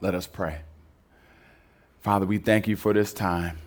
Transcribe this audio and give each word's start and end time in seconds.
Let 0.00 0.14
us 0.14 0.26
pray. 0.26 0.60
Father, 2.00 2.26
we 2.26 2.38
thank 2.38 2.68
you 2.68 2.76
for 2.76 2.92
this 2.92 3.12
time. 3.12 3.58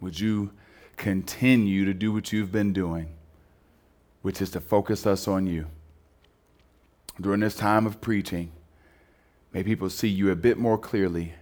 Would 0.00 0.18
you 0.18 0.50
continue 0.96 1.84
to 1.84 1.94
do 1.94 2.12
what 2.12 2.32
you've 2.32 2.52
been 2.52 2.72
doing, 2.72 3.08
which 4.22 4.42
is 4.42 4.50
to 4.50 4.60
focus 4.60 5.06
us 5.06 5.28
on 5.28 5.46
you? 5.46 5.66
During 7.20 7.40
this 7.40 7.54
time 7.54 7.86
of 7.86 8.00
preaching, 8.00 8.52
may 9.52 9.62
people 9.62 9.88
see 9.88 10.08
you 10.08 10.30
a 10.30 10.36
bit 10.36 10.58
more 10.58 10.76
clearly, 10.76 11.34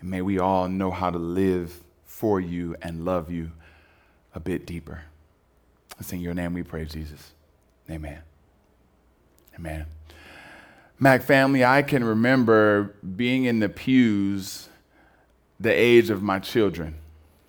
and 0.00 0.10
may 0.10 0.22
we 0.22 0.38
all 0.38 0.68
know 0.68 0.90
how 0.90 1.10
to 1.10 1.18
live 1.18 1.82
for 2.04 2.40
you 2.40 2.76
and 2.82 3.04
love 3.04 3.30
you 3.30 3.52
a 4.34 4.40
bit 4.40 4.66
deeper. 4.66 5.02
It's 5.98 6.12
in 6.12 6.20
your 6.20 6.34
name 6.34 6.54
we 6.54 6.62
pray, 6.62 6.84
Jesus. 6.84 7.32
Amen. 7.90 8.22
Amen. 9.56 9.86
Mac 11.02 11.22
family, 11.22 11.64
I 11.64 11.80
can 11.80 12.04
remember 12.04 12.94
being 13.16 13.44
in 13.44 13.58
the 13.58 13.70
pews 13.70 14.68
the 15.58 15.72
age 15.72 16.10
of 16.10 16.22
my 16.22 16.38
children, 16.38 16.94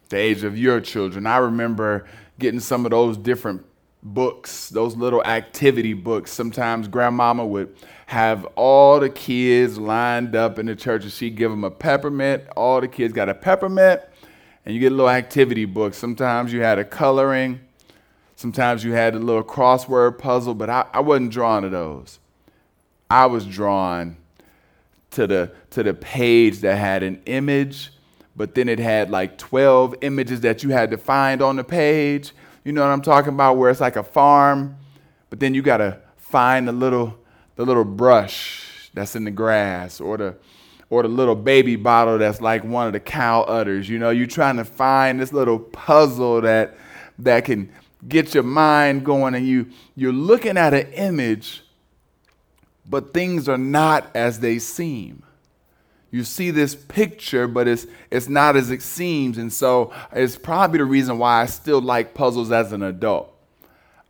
the 0.08 0.16
age 0.16 0.46
of 0.46 0.58
your 0.58 0.80
children. 0.80 1.28
I 1.28 1.36
remember 1.38 2.06
getting 2.40 2.62
some 2.62 2.86
of 2.86 2.92
those 2.92 3.18
different 3.18 3.66
books, 4.02 4.70
those 4.70 4.96
little 4.96 5.22
activity 5.26 5.94
books. 5.94 6.32
Sometimes 6.32 6.88
grandmama 6.88 7.46
would 7.46 7.76
have 8.06 8.46
all 8.56 9.02
the 9.02 9.10
kids 9.10 9.78
lined 9.78 10.34
up 10.34 10.58
in 10.58 10.66
the 10.66 10.76
church 10.76 11.04
and 11.04 11.12
she'd 11.12 11.36
give 11.36 11.52
them 11.52 11.66
a 11.66 11.72
peppermint. 11.72 12.46
All 12.56 12.80
the 12.80 12.88
kids 12.88 13.12
got 13.12 13.28
a 13.28 13.34
peppermint, 13.34 14.00
and 14.66 14.74
you 14.74 14.80
get 14.80 14.94
a 14.94 14.96
little 14.96 15.10
activity 15.10 15.66
book. 15.66 15.94
Sometimes 15.94 16.54
you 16.54 16.62
had 16.62 16.80
a 16.80 16.86
coloring, 16.86 17.60
sometimes 18.38 18.82
you 18.86 18.94
had 18.94 19.14
a 19.14 19.20
little 19.20 19.44
crossword 19.44 20.20
puzzle, 20.20 20.54
but 20.54 20.70
I, 20.70 20.86
I 20.94 21.02
wasn't 21.02 21.34
drawn 21.34 21.64
to 21.64 21.70
those. 21.70 22.21
I 23.12 23.26
was 23.26 23.46
drawn 23.46 24.18
to 25.12 25.28
the, 25.28 25.52
to 25.72 25.84
the 25.84 25.94
page 25.94 26.60
that 26.60 26.78
had 26.78 27.04
an 27.04 27.22
image 27.26 27.92
but 28.36 28.56
then 28.56 28.70
it 28.70 28.80
had 28.80 29.10
like 29.10 29.38
12 29.38 29.96
images 30.02 30.42
that 30.42 30.64
you 30.64 30.70
had 30.70 30.92
to 30.92 30.98
find 30.98 31.42
on 31.42 31.58
the 31.58 31.64
page. 31.64 32.32
You 32.64 32.72
know 32.72 32.82
what 32.82 32.92
I'm 32.92 33.02
talking 33.02 33.34
about? 33.34 33.58
Where 33.58 33.70
it's 33.70 33.82
like 33.82 33.96
a 33.96 34.04
farm, 34.04 34.78
but 35.30 35.40
then 35.40 35.54
you 35.54 35.62
got 35.62 35.78
to 35.78 36.00
find 36.18 36.68
the 36.68 36.72
little, 36.72 37.18
the 37.56 37.66
little 37.66 37.84
brush 37.84 38.90
that's 38.94 39.16
in 39.16 39.26
the 39.26 39.32
grass 39.32 40.00
or 40.00 40.18
the, 40.18 40.36
or 40.90 41.04
the 41.04 41.10
little 41.10 41.36
baby 41.36 41.76
bottle 41.76 42.18
that's 42.18 42.42
like 42.42 42.64
one 42.64 42.88
of 42.88 42.94
the 42.94 43.00
cow 43.00 43.42
udders. 43.44 43.90
You 43.90 44.00
know, 44.00 44.12
you're 44.12 44.28
trying 44.28 44.58
to 44.58 44.66
find 44.66 45.20
this 45.20 45.34
little 45.34 45.60
puzzle 45.60 46.42
that, 46.42 46.78
that 47.20 47.46
can 47.46 47.72
get 48.08 48.34
your 48.34 48.44
mind 48.44 49.06
going 49.06 49.36
and 49.36 49.46
you, 49.46 49.70
you're 49.96 50.14
looking 50.14 50.58
at 50.58 50.74
an 50.74 50.92
image, 50.94 51.64
but 52.92 53.12
things 53.16 53.50
are 53.50 53.58
not 53.58 54.12
as 54.14 54.40
they 54.40 54.60
seem 54.60 55.24
you 56.12 56.26
see 56.26 56.52
this 56.52 56.76
picture, 56.76 57.48
but 57.48 57.68
it's, 57.68 57.88
it's 58.12 58.28
not 58.28 58.58
as 58.58 58.70
it 58.70 58.82
seems. 58.82 59.38
And 59.38 59.52
so 59.52 59.94
it's 60.12 60.38
probably 60.38 60.80
the 60.80 60.86
reason 60.86 61.18
why 61.18 61.42
I 61.42 61.46
still 61.46 61.82
like 61.82 62.14
puzzles 62.14 62.52
as 62.52 62.74
an 62.74 62.84
adult. 62.84 63.34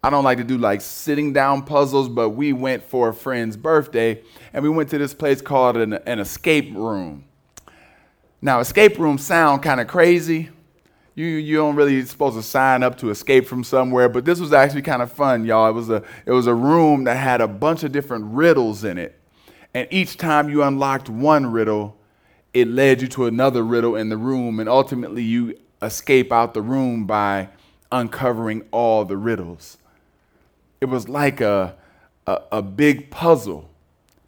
I 0.03 0.09
don't 0.09 0.23
like 0.23 0.39
to 0.39 0.43
do 0.43 0.57
like 0.57 0.81
sitting 0.81 1.31
down 1.31 1.61
puzzles, 1.61 2.09
but 2.09 2.29
we 2.29 2.53
went 2.53 2.81
for 2.83 3.09
a 3.09 3.13
friend's 3.13 3.55
birthday 3.55 4.23
and 4.51 4.63
we 4.63 4.69
went 4.69 4.89
to 4.89 4.97
this 4.97 5.13
place 5.13 5.41
called 5.41 5.77
an, 5.77 5.93
an 5.93 6.17
escape 6.17 6.73
room. 6.73 7.25
Now, 8.41 8.59
escape 8.59 8.97
rooms 8.97 9.23
sound 9.23 9.61
kind 9.61 9.79
of 9.79 9.87
crazy. 9.87 10.49
You, 11.13 11.25
you 11.25 11.57
don't 11.57 11.75
really 11.75 12.03
supposed 12.05 12.37
to 12.37 12.43
sign 12.43 12.83
up 12.83 12.97
to 12.99 13.09
escape 13.09 13.45
from 13.45 13.63
somewhere, 13.63 14.07
but 14.07 14.23
this 14.23 14.39
was 14.39 14.53
actually 14.53 14.83
kind 14.83 15.01
of 15.01 15.11
fun, 15.11 15.45
y'all. 15.45 15.67
It 15.67 15.73
was, 15.73 15.89
a, 15.89 16.03
it 16.25 16.31
was 16.31 16.47
a 16.47 16.55
room 16.55 17.03
that 17.03 17.15
had 17.15 17.41
a 17.41 17.47
bunch 17.47 17.83
of 17.83 17.91
different 17.91 18.25
riddles 18.33 18.83
in 18.85 18.97
it. 18.97 19.19
And 19.73 19.87
each 19.91 20.17
time 20.17 20.49
you 20.49 20.63
unlocked 20.63 21.09
one 21.09 21.47
riddle, 21.47 21.97
it 22.53 22.67
led 22.67 23.01
you 23.01 23.07
to 23.09 23.25
another 23.25 23.63
riddle 23.63 23.95
in 23.95 24.09
the 24.09 24.17
room, 24.17 24.59
and 24.59 24.69
ultimately 24.69 25.23
you 25.23 25.57
escape 25.81 26.31
out 26.31 26.53
the 26.53 26.61
room 26.61 27.05
by 27.05 27.49
uncovering 27.91 28.63
all 28.71 29.03
the 29.03 29.17
riddles. 29.17 29.77
It 30.79 30.85
was 30.85 31.09
like 31.09 31.41
a, 31.41 31.75
a, 32.25 32.41
a, 32.53 32.61
big 32.61 33.09
puzzle 33.09 33.69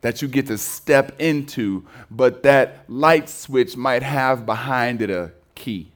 that 0.02 0.22
you 0.22 0.28
get 0.28 0.48
to 0.48 0.58
step 0.58 1.20
into, 1.20 1.86
but 2.12 2.44
that 2.44 2.84
light 2.88 3.30
switch 3.30 3.78
might 3.78 4.04
have 4.04 4.46
behind 4.46 5.02
it 5.02 5.10
a 5.10 5.32
key. 5.56 5.93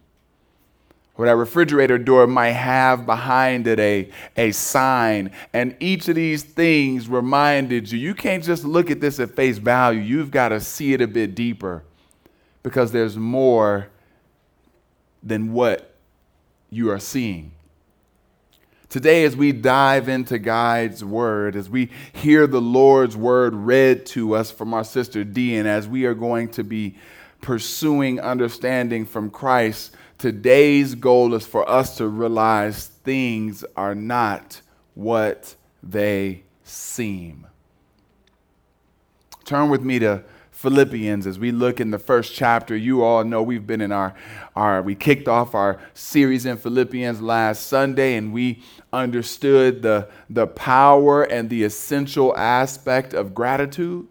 Or 1.18 1.26
that 1.26 1.36
refrigerator 1.36 1.98
door 1.98 2.28
might 2.28 2.52
have 2.52 3.06
behind 3.06 3.66
it 3.66 3.80
a, 3.80 4.12
a 4.36 4.52
sign. 4.52 5.32
And 5.52 5.76
each 5.80 6.08
of 6.08 6.16
these 6.16 6.44
things 6.44 7.10
reminded 7.10 7.92
you 7.92 7.98
you 7.98 8.14
can't 8.14 8.44
just 8.44 8.64
look 8.64 8.92
at 8.92 9.02
this 9.02 9.20
at 9.20 9.32
face 9.32 9.58
value, 9.58 10.00
you've 10.00 10.32
got 10.32 10.50
to 10.50 10.60
see 10.60 10.94
it 10.94 11.02
a 11.02 11.08
bit 11.08 11.34
deeper 11.34 11.84
because 12.62 12.92
there's 12.92 13.18
more 13.18 13.90
than 15.24 15.54
what 15.54 15.96
you 16.70 16.92
are 16.92 17.00
seeing. 17.00 17.52
Today, 18.90 19.26
as 19.26 19.36
we 19.36 19.52
dive 19.52 20.08
into 20.08 20.40
God's 20.40 21.04
word, 21.04 21.58
as 21.58 21.70
we 21.70 21.90
hear 22.14 22.48
the 22.48 22.62
Lord's 22.62 23.18
word 23.18 23.54
read 23.54 24.06
to 24.08 24.34
us 24.34 24.50
from 24.50 24.74
our 24.74 24.86
sister 24.86 25.26
Dee, 25.26 25.58
and 25.58 25.68
as 25.68 25.90
we 25.90 26.06
are 26.06 26.14
going 26.14 26.48
to 26.50 26.64
be 26.64 26.96
pursuing 27.42 28.22
understanding 28.22 29.06
from 29.06 29.30
Christ, 29.30 29.97
Today's 30.18 30.96
goal 30.96 31.36
is 31.36 31.46
for 31.46 31.70
us 31.70 31.98
to 31.98 32.08
realize 32.08 32.88
things 32.88 33.64
are 33.76 33.94
not 33.94 34.62
what 34.96 35.54
they 35.84 36.42
seem. 36.64 37.46
Turn 39.46 39.70
with 39.70 39.84
me 39.84 40.00
to 40.00 40.24
Philippians 40.50 41.28
as 41.28 41.38
we 41.38 41.52
look 41.52 41.80
in 41.80 41.92
the 41.92 42.00
first 42.00 42.34
chapter. 42.34 42.76
You 42.76 43.04
all 43.04 43.24
know 43.24 43.44
we've 43.44 43.68
been 43.68 43.80
in 43.80 43.92
our, 43.92 44.16
our 44.56 44.82
we 44.82 44.96
kicked 44.96 45.28
off 45.28 45.54
our 45.54 45.80
series 45.94 46.48
in 46.48 46.58
Philippians 46.58 47.22
last 47.22 47.68
Sunday 47.68 48.16
and 48.16 48.34
we 48.34 48.64
understood 48.92 49.84
the, 49.84 50.10
the 50.32 50.48
power 50.48 51.22
and 51.22 51.52
the 51.52 51.64
essential 51.64 52.36
aspect 52.36 53.14
of 53.14 53.36
gratitude 53.36 54.08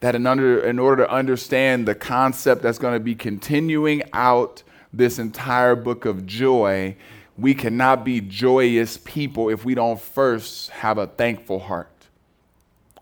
that 0.00 0.16
in, 0.16 0.26
under, 0.26 0.58
in 0.58 0.80
order 0.80 1.04
to 1.04 1.10
understand 1.12 1.86
the 1.86 1.94
concept 1.94 2.62
that's 2.62 2.78
going 2.78 2.94
to 2.94 3.00
be 3.00 3.14
continuing 3.14 4.02
out 4.12 4.64
this 4.92 5.18
entire 5.18 5.76
book 5.76 6.04
of 6.04 6.26
joy, 6.26 6.96
we 7.38 7.54
cannot 7.54 8.04
be 8.04 8.20
joyous 8.20 8.98
people 8.98 9.48
if 9.48 9.64
we 9.64 9.74
don't 9.74 10.00
first 10.00 10.70
have 10.70 10.98
a 10.98 11.06
thankful 11.06 11.58
heart. 11.58 11.88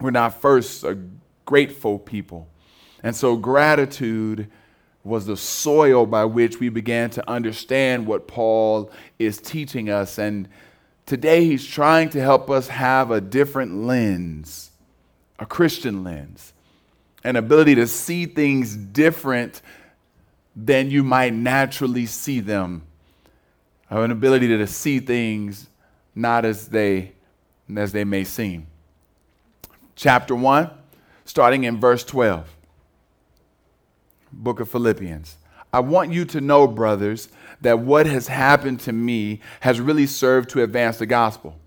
We're 0.01 0.11
not 0.11 0.41
first 0.41 0.85
a 0.85 0.99
grateful 1.45 1.99
people. 1.99 2.49
And 3.03 3.17
so, 3.17 3.37
gratitude 3.37 4.49
was 5.03 5.27
the 5.27 5.37
soil 5.37 6.05
by 6.07 6.25
which 6.25 6.61
we 6.61 6.69
began 6.69 7.11
to 7.11 7.31
understand 7.31 8.07
what 8.07 8.29
Paul 8.29 8.91
is 9.19 9.39
teaching 9.39 9.89
us. 9.89 10.19
And 10.19 10.49
today, 11.07 11.45
he's 11.45 11.67
trying 11.67 12.11
to 12.11 12.21
help 12.21 12.51
us 12.51 12.69
have 12.69 13.11
a 13.11 13.21
different 13.21 13.85
lens, 13.85 14.71
a 15.39 15.47
Christian 15.47 16.05
lens, 16.05 16.53
an 17.25 17.37
ability 17.37 17.75
to 17.77 17.87
see 17.87 18.27
things 18.27 18.77
different 18.77 19.63
than 20.65 20.91
you 20.91 21.05
might 21.05 21.33
naturally 21.33 22.05
see 22.07 22.41
them. 22.41 22.83
Have 23.87 24.03
an 24.03 24.11
ability 24.11 24.49
to 24.49 24.67
see 24.67 24.99
things 24.99 25.69
not 26.15 26.45
as 26.45 26.69
they 26.69 27.13
as 27.77 27.93
they 27.93 28.05
may 28.05 28.25
seem. 28.25 28.67
Chapter 29.95 30.35
1, 30.35 30.71
starting 31.25 31.65
in 31.65 31.79
verse 31.79 32.03
12. 32.03 32.49
Book 34.33 34.61
of 34.61 34.71
Philippians. 34.71 35.37
I 35.73 35.81
want 35.81 36.13
you 36.13 36.25
to 36.27 36.41
know, 36.41 36.67
brothers, 36.67 37.29
that 37.61 37.81
what 37.81 38.07
has 38.07 38.29
happened 38.29 38.81
to 38.81 38.93
me 38.93 39.41
has 39.61 39.81
really 39.81 40.07
served 40.07 40.49
to 40.51 40.63
advance 40.63 40.99
the 40.99 41.07
gospel, 41.07 41.59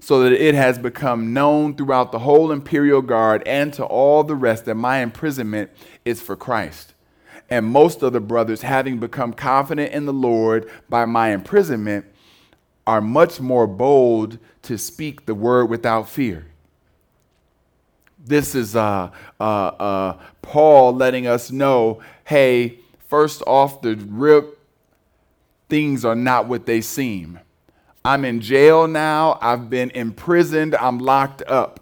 so 0.00 0.22
that 0.22 0.32
it 0.32 0.54
has 0.54 0.78
become 0.78 1.34
known 1.34 1.74
throughout 1.76 2.10
the 2.10 2.20
whole 2.20 2.50
imperial 2.50 3.02
guard 3.02 3.42
and 3.46 3.72
to 3.74 3.84
all 3.84 4.24
the 4.24 4.34
rest 4.34 4.64
that 4.64 4.76
my 4.76 4.98
imprisonment 4.98 5.70
is 6.04 6.22
for 6.22 6.36
Christ. 6.36 6.93
And 7.50 7.66
most 7.66 8.02
of 8.02 8.12
the 8.12 8.20
brothers, 8.20 8.62
having 8.62 8.98
become 8.98 9.32
confident 9.32 9.92
in 9.92 10.06
the 10.06 10.12
Lord 10.12 10.70
by 10.88 11.04
my 11.04 11.30
imprisonment, 11.30 12.06
are 12.86 13.00
much 13.00 13.40
more 13.40 13.66
bold 13.66 14.38
to 14.62 14.78
speak 14.78 15.26
the 15.26 15.34
word 15.34 15.66
without 15.66 16.08
fear. 16.08 16.46
This 18.18 18.54
is 18.54 18.74
uh, 18.74 19.10
uh, 19.38 19.44
uh, 19.44 20.18
Paul 20.42 20.94
letting 20.94 21.26
us 21.26 21.50
know 21.50 22.00
hey, 22.24 22.78
first 23.08 23.42
off 23.46 23.82
the 23.82 23.96
rip, 23.96 24.58
things 25.68 26.04
are 26.04 26.14
not 26.14 26.48
what 26.48 26.64
they 26.64 26.80
seem. 26.80 27.38
I'm 28.02 28.24
in 28.24 28.40
jail 28.40 28.86
now. 28.86 29.38
I've 29.40 29.68
been 29.68 29.90
imprisoned. 29.90 30.74
I'm 30.74 30.98
locked 30.98 31.42
up. 31.42 31.80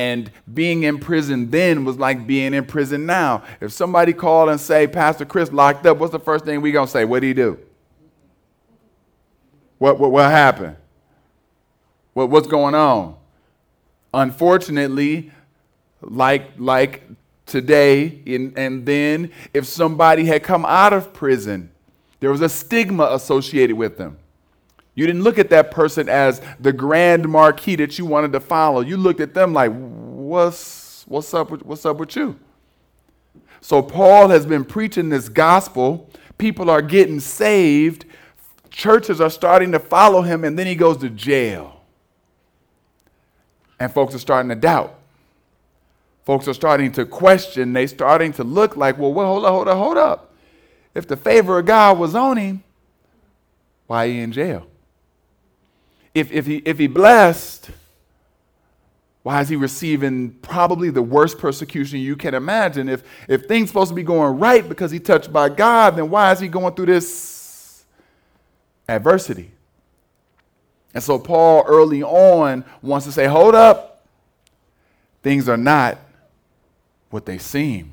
And 0.00 0.30
being 0.54 0.84
in 0.84 0.98
prison 0.98 1.50
then 1.50 1.84
was 1.84 1.98
like 1.98 2.26
being 2.26 2.54
in 2.54 2.64
prison 2.64 3.04
now. 3.04 3.42
If 3.60 3.70
somebody 3.72 4.14
called 4.14 4.48
and 4.48 4.58
say, 4.58 4.86
Pastor 4.86 5.26
Chris 5.26 5.52
locked 5.52 5.84
up, 5.84 5.98
what's 5.98 6.12
the 6.12 6.18
first 6.18 6.46
thing 6.46 6.62
we 6.62 6.72
gonna 6.72 6.88
say? 6.88 7.04
What 7.04 7.20
did 7.20 7.26
he 7.26 7.34
do? 7.34 7.58
What, 9.76 10.00
what, 10.00 10.10
what 10.10 10.30
happened? 10.30 10.76
What, 12.14 12.30
what's 12.30 12.46
going 12.46 12.74
on? 12.74 13.16
Unfortunately, 14.14 15.32
like, 16.00 16.52
like 16.56 17.02
today 17.44 18.22
and, 18.26 18.56
and 18.56 18.86
then 18.86 19.30
if 19.52 19.66
somebody 19.66 20.24
had 20.24 20.42
come 20.42 20.64
out 20.64 20.94
of 20.94 21.12
prison, 21.12 21.70
there 22.20 22.30
was 22.30 22.40
a 22.40 22.48
stigma 22.48 23.04
associated 23.12 23.76
with 23.76 23.98
them. 23.98 24.16
You 24.94 25.06
didn't 25.06 25.22
look 25.22 25.38
at 25.38 25.50
that 25.50 25.70
person 25.70 26.08
as 26.08 26.42
the 26.58 26.72
grand 26.72 27.28
marquee 27.28 27.76
that 27.76 27.98
you 27.98 28.04
wanted 28.04 28.32
to 28.32 28.40
follow. 28.40 28.80
You 28.80 28.96
looked 28.96 29.20
at 29.20 29.34
them 29.34 29.52
like, 29.52 29.72
what's, 29.72 31.04
what's, 31.06 31.32
up, 31.32 31.50
with, 31.50 31.64
what's 31.64 31.86
up 31.86 31.98
with 31.98 32.16
you? 32.16 32.38
So 33.60 33.82
Paul 33.82 34.28
has 34.28 34.46
been 34.46 34.64
preaching 34.64 35.08
this 35.08 35.28
gospel. 35.28 36.10
People 36.38 36.70
are 36.70 36.82
getting 36.82 37.20
saved. 37.20 38.04
Churches 38.70 39.20
are 39.20 39.30
starting 39.30 39.72
to 39.72 39.78
follow 39.78 40.22
him, 40.22 40.44
and 40.44 40.58
then 40.58 40.66
he 40.66 40.74
goes 40.74 40.96
to 40.98 41.10
jail. 41.10 41.82
And 43.78 43.92
folks 43.92 44.14
are 44.14 44.18
starting 44.18 44.48
to 44.48 44.54
doubt. 44.54 44.96
Folks 46.24 46.46
are 46.48 46.54
starting 46.54 46.92
to 46.92 47.04
question. 47.04 47.72
They're 47.72 47.88
starting 47.88 48.32
to 48.34 48.44
look 48.44 48.76
like, 48.76 48.98
well, 48.98 49.12
well 49.12 49.26
hold 49.26 49.44
up, 49.44 49.52
hold 49.52 49.68
up, 49.68 49.76
hold 49.76 49.98
up. 49.98 50.34
If 50.94 51.06
the 51.06 51.16
favor 51.16 51.58
of 51.58 51.66
God 51.66 51.98
was 51.98 52.14
on 52.14 52.36
him, 52.36 52.62
why 53.86 54.08
he 54.08 54.20
in 54.20 54.32
jail? 54.32 54.66
If, 56.14 56.32
if, 56.32 56.46
he, 56.46 56.56
if 56.64 56.78
he 56.78 56.86
blessed, 56.86 57.70
why 59.22 59.40
is 59.40 59.48
he 59.48 59.56
receiving 59.56 60.30
probably 60.42 60.90
the 60.90 61.02
worst 61.02 61.38
persecution 61.38 62.00
you 62.00 62.16
can 62.16 62.34
imagine? 62.34 62.88
If, 62.88 63.02
if 63.28 63.46
things 63.46 63.68
supposed 63.68 63.90
to 63.90 63.94
be 63.94 64.02
going 64.02 64.38
right 64.38 64.66
because 64.66 64.90
he 64.90 64.98
touched 64.98 65.32
by 65.32 65.50
God, 65.50 65.96
then 65.96 66.10
why 66.10 66.32
is 66.32 66.40
he 66.40 66.48
going 66.48 66.74
through 66.74 66.86
this 66.86 67.84
adversity? 68.88 69.50
And 70.94 71.02
so 71.02 71.18
Paul 71.18 71.64
early 71.66 72.02
on 72.02 72.64
wants 72.82 73.06
to 73.06 73.12
say, 73.12 73.26
hold 73.26 73.54
up, 73.54 74.04
things 75.22 75.48
are 75.48 75.56
not 75.56 75.98
what 77.10 77.26
they 77.26 77.38
seem. 77.38 77.92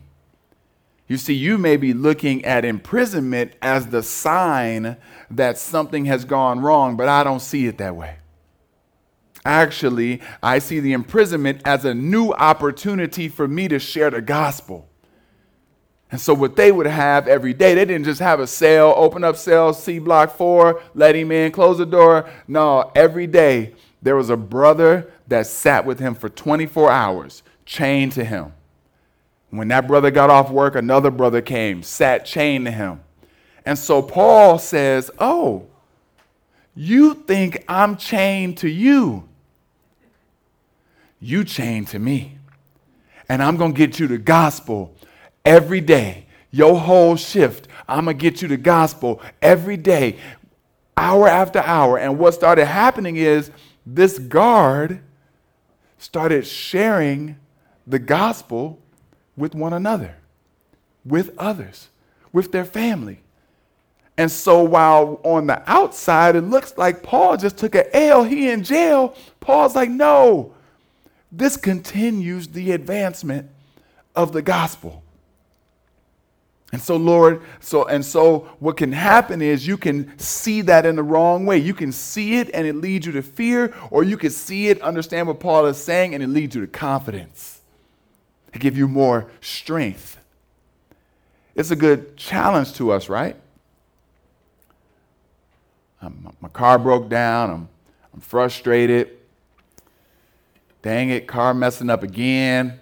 You 1.07 1.17
see, 1.17 1.33
you 1.33 1.57
may 1.57 1.77
be 1.77 1.93
looking 1.93 2.43
at 2.43 2.65
imprisonment 2.65 3.53
as 3.61 3.87
the 3.87 4.03
sign 4.03 4.97
that 5.31 5.57
something 5.57 6.05
has 6.05 6.25
gone 6.25 6.59
wrong, 6.59 6.97
but 6.97 7.07
I 7.07 7.23
don't 7.23 7.39
see 7.39 7.65
it 7.65 7.77
that 7.77 7.95
way. 7.95 8.17
Actually, 9.45 10.21
I 10.43 10.59
see 10.59 10.81
the 10.81 10.91
imprisonment 10.91 11.61
as 11.63 11.85
a 11.85 11.93
new 11.93 12.31
opportunity 12.33 13.29
for 13.29 13.47
me 13.47 13.69
to 13.69 13.79
share 13.79 14.09
the 14.09 14.21
gospel. 14.21 14.89
And 16.11 16.19
so, 16.19 16.33
what 16.33 16.57
they 16.57 16.71
would 16.71 16.87
have 16.87 17.27
every 17.27 17.53
day, 17.53 17.73
they 17.73 17.85
didn't 17.85 18.05
just 18.05 18.19
have 18.19 18.41
a 18.41 18.47
cell, 18.47 18.93
open 18.97 19.23
up 19.23 19.37
cell, 19.37 19.73
C 19.73 19.99
block 19.99 20.35
four, 20.35 20.81
let 20.93 21.15
him 21.15 21.31
in, 21.31 21.51
close 21.53 21.77
the 21.77 21.85
door. 21.85 22.29
No, 22.47 22.91
every 22.95 23.27
day 23.27 23.73
there 24.01 24.15
was 24.17 24.29
a 24.29 24.37
brother 24.37 25.11
that 25.27 25.47
sat 25.47 25.85
with 25.85 25.99
him 25.99 26.15
for 26.15 26.27
24 26.27 26.91
hours, 26.91 27.43
chained 27.65 28.13
to 28.13 28.25
him. 28.25 28.53
When 29.49 29.69
that 29.69 29.87
brother 29.87 30.11
got 30.11 30.29
off 30.29 30.49
work, 30.51 30.75
another 30.75 31.11
brother 31.11 31.41
came, 31.41 31.83
sat 31.83 32.25
chained 32.25 32.65
to 32.65 32.71
him. 32.71 33.01
And 33.65 33.77
so 33.77 34.01
Paul 34.01 34.59
says, 34.59 35.09
Oh, 35.19 35.67
you 36.75 37.13
think 37.13 37.63
I'm 37.67 37.97
chained 37.97 38.57
to 38.59 38.69
you? 38.69 39.27
You 41.19 41.43
chained 41.43 41.87
to 41.89 41.99
me. 41.99 42.37
And 43.29 43.41
I'm 43.41 43.57
going 43.57 43.73
to 43.73 43.77
get 43.77 43.99
you 43.99 44.07
the 44.07 44.17
gospel 44.17 44.95
every 45.43 45.81
day. 45.81 46.25
Your 46.51 46.79
whole 46.79 47.15
shift, 47.15 47.67
I'm 47.87 48.05
going 48.05 48.17
to 48.17 48.21
get 48.21 48.41
you 48.41 48.47
the 48.47 48.57
gospel 48.57 49.21
every 49.41 49.75
day, 49.75 50.17
hour 50.95 51.27
after 51.27 51.59
hour. 51.59 51.97
And 51.97 52.17
what 52.17 52.33
started 52.33 52.65
happening 52.65 53.17
is 53.17 53.51
this 53.85 54.17
guard 54.19 55.01
started 55.97 56.45
sharing 56.45 57.37
the 57.85 57.99
gospel 57.99 58.79
with 59.37 59.53
one 59.55 59.71
another, 59.71 60.15
with 61.05 61.33
others, 61.37 61.89
with 62.33 62.51
their 62.51 62.65
family. 62.65 63.21
And 64.17 64.31
so 64.31 64.63
while 64.63 65.21
on 65.23 65.45
the 65.45 65.61
outside 65.69 66.35
it 66.35 66.41
looks 66.41 66.75
like 66.77 67.03
Paul 67.03 67.37
just 67.37 67.57
took 67.57 67.75
an 67.75 67.85
L, 67.93 68.23
he 68.23 68.49
in 68.49 68.63
jail, 68.63 69.15
Paul's 69.39 69.75
like, 69.75 69.91
no, 69.91 70.53
this 71.31 71.55
continues 71.55 72.47
the 72.47 72.71
advancement 72.71 73.49
of 74.15 74.33
the 74.33 74.41
gospel. 74.41 75.03
And 76.73 76.81
so, 76.81 76.97
Lord, 76.97 77.41
so 77.61 77.85
and 77.85 78.03
so 78.03 78.39
what 78.59 78.75
can 78.75 78.91
happen 78.91 79.41
is 79.41 79.65
you 79.65 79.77
can 79.77 80.17
see 80.19 80.61
that 80.63 80.85
in 80.85 80.97
the 80.97 81.03
wrong 81.03 81.45
way. 81.45 81.57
You 81.59 81.73
can 81.73 81.93
see 81.93 82.39
it 82.39 82.49
and 82.53 82.67
it 82.67 82.75
leads 82.75 83.05
you 83.05 83.13
to 83.13 83.21
fear, 83.21 83.73
or 83.89 84.03
you 84.03 84.17
can 84.17 84.31
see 84.31 84.67
it, 84.67 84.81
understand 84.81 85.27
what 85.27 85.39
Paul 85.39 85.67
is 85.67 85.77
saying, 85.77 86.13
and 86.13 86.21
it 86.21 86.27
leads 86.27 86.55
you 86.55 86.61
to 86.61 86.67
confidence 86.67 87.56
to 88.57 88.63
give 88.63 88.77
you 88.77 88.87
more 88.87 89.29
strength. 89.41 90.17
It's 91.55 91.71
a 91.71 91.75
good 91.75 92.17
challenge 92.17 92.73
to 92.73 92.91
us, 92.91 93.09
right? 93.09 93.35
My 96.39 96.49
car 96.49 96.77
broke 96.77 97.09
down. 97.09 97.49
I'm, 97.49 97.69
I'm 98.13 98.19
frustrated. 98.19 99.09
Dang 100.81 101.09
it, 101.09 101.27
car 101.27 101.53
messing 101.53 101.89
up 101.89 102.03
again. 102.03 102.79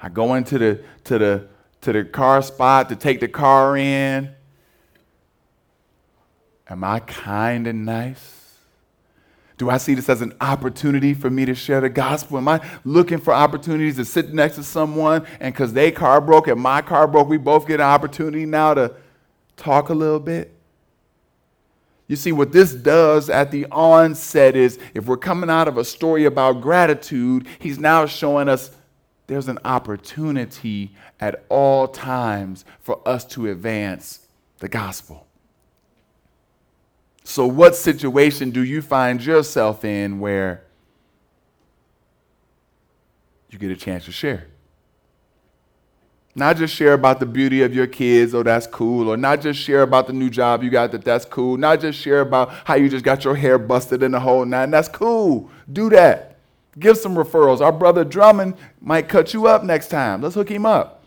I 0.00 0.08
go 0.08 0.34
into 0.34 0.58
the 0.58 0.84
to 1.04 1.18
the 1.18 1.48
to 1.80 1.92
the 1.92 2.04
car 2.04 2.40
spot 2.42 2.88
to 2.90 2.96
take 2.96 3.20
the 3.20 3.28
car 3.28 3.76
in. 3.76 4.30
Am 6.68 6.84
I 6.84 7.00
kind 7.00 7.66
and 7.66 7.84
nice? 7.84 8.43
Do 9.56 9.70
I 9.70 9.76
see 9.76 9.94
this 9.94 10.08
as 10.08 10.20
an 10.20 10.34
opportunity 10.40 11.14
for 11.14 11.30
me 11.30 11.44
to 11.44 11.54
share 11.54 11.80
the 11.80 11.88
gospel? 11.88 12.38
Am 12.38 12.48
I 12.48 12.60
looking 12.84 13.18
for 13.18 13.32
opportunities 13.32 13.96
to 13.96 14.04
sit 14.04 14.34
next 14.34 14.56
to 14.56 14.64
someone 14.64 15.26
and 15.38 15.54
because 15.54 15.72
their 15.72 15.92
car 15.92 16.20
broke 16.20 16.48
and 16.48 16.60
my 16.60 16.82
car 16.82 17.06
broke, 17.06 17.28
we 17.28 17.36
both 17.36 17.66
get 17.66 17.80
an 17.80 17.86
opportunity 17.86 18.46
now 18.46 18.74
to 18.74 18.94
talk 19.56 19.90
a 19.90 19.94
little 19.94 20.18
bit? 20.18 20.52
You 22.08 22.16
see, 22.16 22.32
what 22.32 22.52
this 22.52 22.74
does 22.74 23.30
at 23.30 23.50
the 23.50 23.66
onset 23.66 24.56
is 24.56 24.78
if 24.92 25.06
we're 25.06 25.16
coming 25.16 25.48
out 25.48 25.68
of 25.68 25.78
a 25.78 25.84
story 25.84 26.24
about 26.26 26.60
gratitude, 26.60 27.46
he's 27.58 27.78
now 27.78 28.06
showing 28.06 28.48
us 28.48 28.70
there's 29.26 29.48
an 29.48 29.58
opportunity 29.64 30.94
at 31.20 31.44
all 31.48 31.88
times 31.88 32.64
for 32.80 33.00
us 33.08 33.24
to 33.24 33.48
advance 33.48 34.26
the 34.58 34.68
gospel. 34.68 35.26
So, 37.24 37.46
what 37.46 37.74
situation 37.74 38.50
do 38.50 38.62
you 38.62 38.82
find 38.82 39.24
yourself 39.24 39.84
in 39.84 40.20
where 40.20 40.62
you 43.50 43.58
get 43.58 43.70
a 43.70 43.76
chance 43.76 44.04
to 44.04 44.12
share? 44.12 44.46
Not 46.36 46.56
just 46.56 46.74
share 46.74 46.92
about 46.92 47.20
the 47.20 47.26
beauty 47.26 47.62
of 47.62 47.74
your 47.74 47.86
kids, 47.86 48.34
oh, 48.34 48.42
that's 48.42 48.66
cool. 48.66 49.08
Or 49.08 49.16
not 49.16 49.40
just 49.40 49.58
share 49.58 49.82
about 49.82 50.08
the 50.08 50.12
new 50.12 50.28
job 50.28 50.64
you 50.64 50.70
got, 50.70 50.90
that 50.92 51.04
that's 51.04 51.24
cool. 51.24 51.56
Not 51.56 51.80
just 51.80 51.98
share 51.98 52.20
about 52.20 52.50
how 52.64 52.74
you 52.74 52.88
just 52.88 53.04
got 53.04 53.24
your 53.24 53.36
hair 53.36 53.56
busted 53.56 54.02
in 54.02 54.10
the 54.10 54.20
whole 54.20 54.44
nine, 54.44 54.70
that's 54.70 54.88
cool. 54.88 55.48
Do 55.72 55.88
that. 55.90 56.36
Give 56.78 56.98
some 56.98 57.14
referrals. 57.14 57.60
Our 57.60 57.70
brother 57.70 58.04
Drummond 58.04 58.56
might 58.80 59.08
cut 59.08 59.32
you 59.32 59.46
up 59.46 59.62
next 59.62 59.88
time. 59.88 60.22
Let's 60.22 60.34
hook 60.34 60.50
him 60.50 60.66
up. 60.66 61.04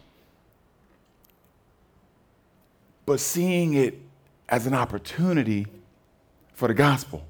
But 3.05 3.19
seeing 3.19 3.73
it 3.73 3.99
as 4.47 4.65
an 4.65 4.73
opportunity 4.73 5.67
for 6.57 6.67
the 6.67 6.73
gospel. 6.73 7.23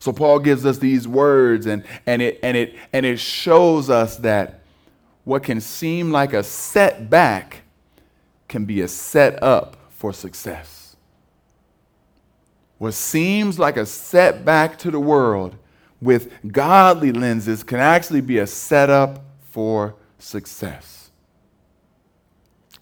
So 0.00 0.12
Paul 0.12 0.40
gives 0.40 0.66
us 0.66 0.78
these 0.78 1.06
words 1.06 1.66
and, 1.66 1.84
and, 2.04 2.20
it, 2.20 2.40
and, 2.42 2.56
it, 2.56 2.74
and 2.92 3.06
it 3.06 3.20
shows 3.20 3.88
us 3.88 4.16
that 4.18 4.62
what 5.22 5.44
can 5.44 5.60
seem 5.60 6.10
like 6.10 6.32
a 6.32 6.42
setback 6.42 7.62
can 8.48 8.64
be 8.64 8.80
a 8.80 8.88
setup 8.88 9.76
for 9.90 10.12
success. 10.12 10.96
What 12.78 12.94
seems 12.94 13.56
like 13.56 13.76
a 13.76 13.86
setback 13.86 14.76
to 14.78 14.90
the 14.90 14.98
world 14.98 15.54
with 16.02 16.32
godly 16.50 17.12
lenses 17.12 17.62
can 17.62 17.78
actually 17.78 18.22
be 18.22 18.38
a 18.38 18.48
setup 18.48 19.22
for 19.52 19.94
success. 20.18 21.10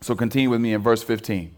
So 0.01 0.15
continue 0.15 0.49
with 0.49 0.63
me 0.63 0.73
in 0.73 0.81
verse 0.81 1.03
15. 1.03 1.58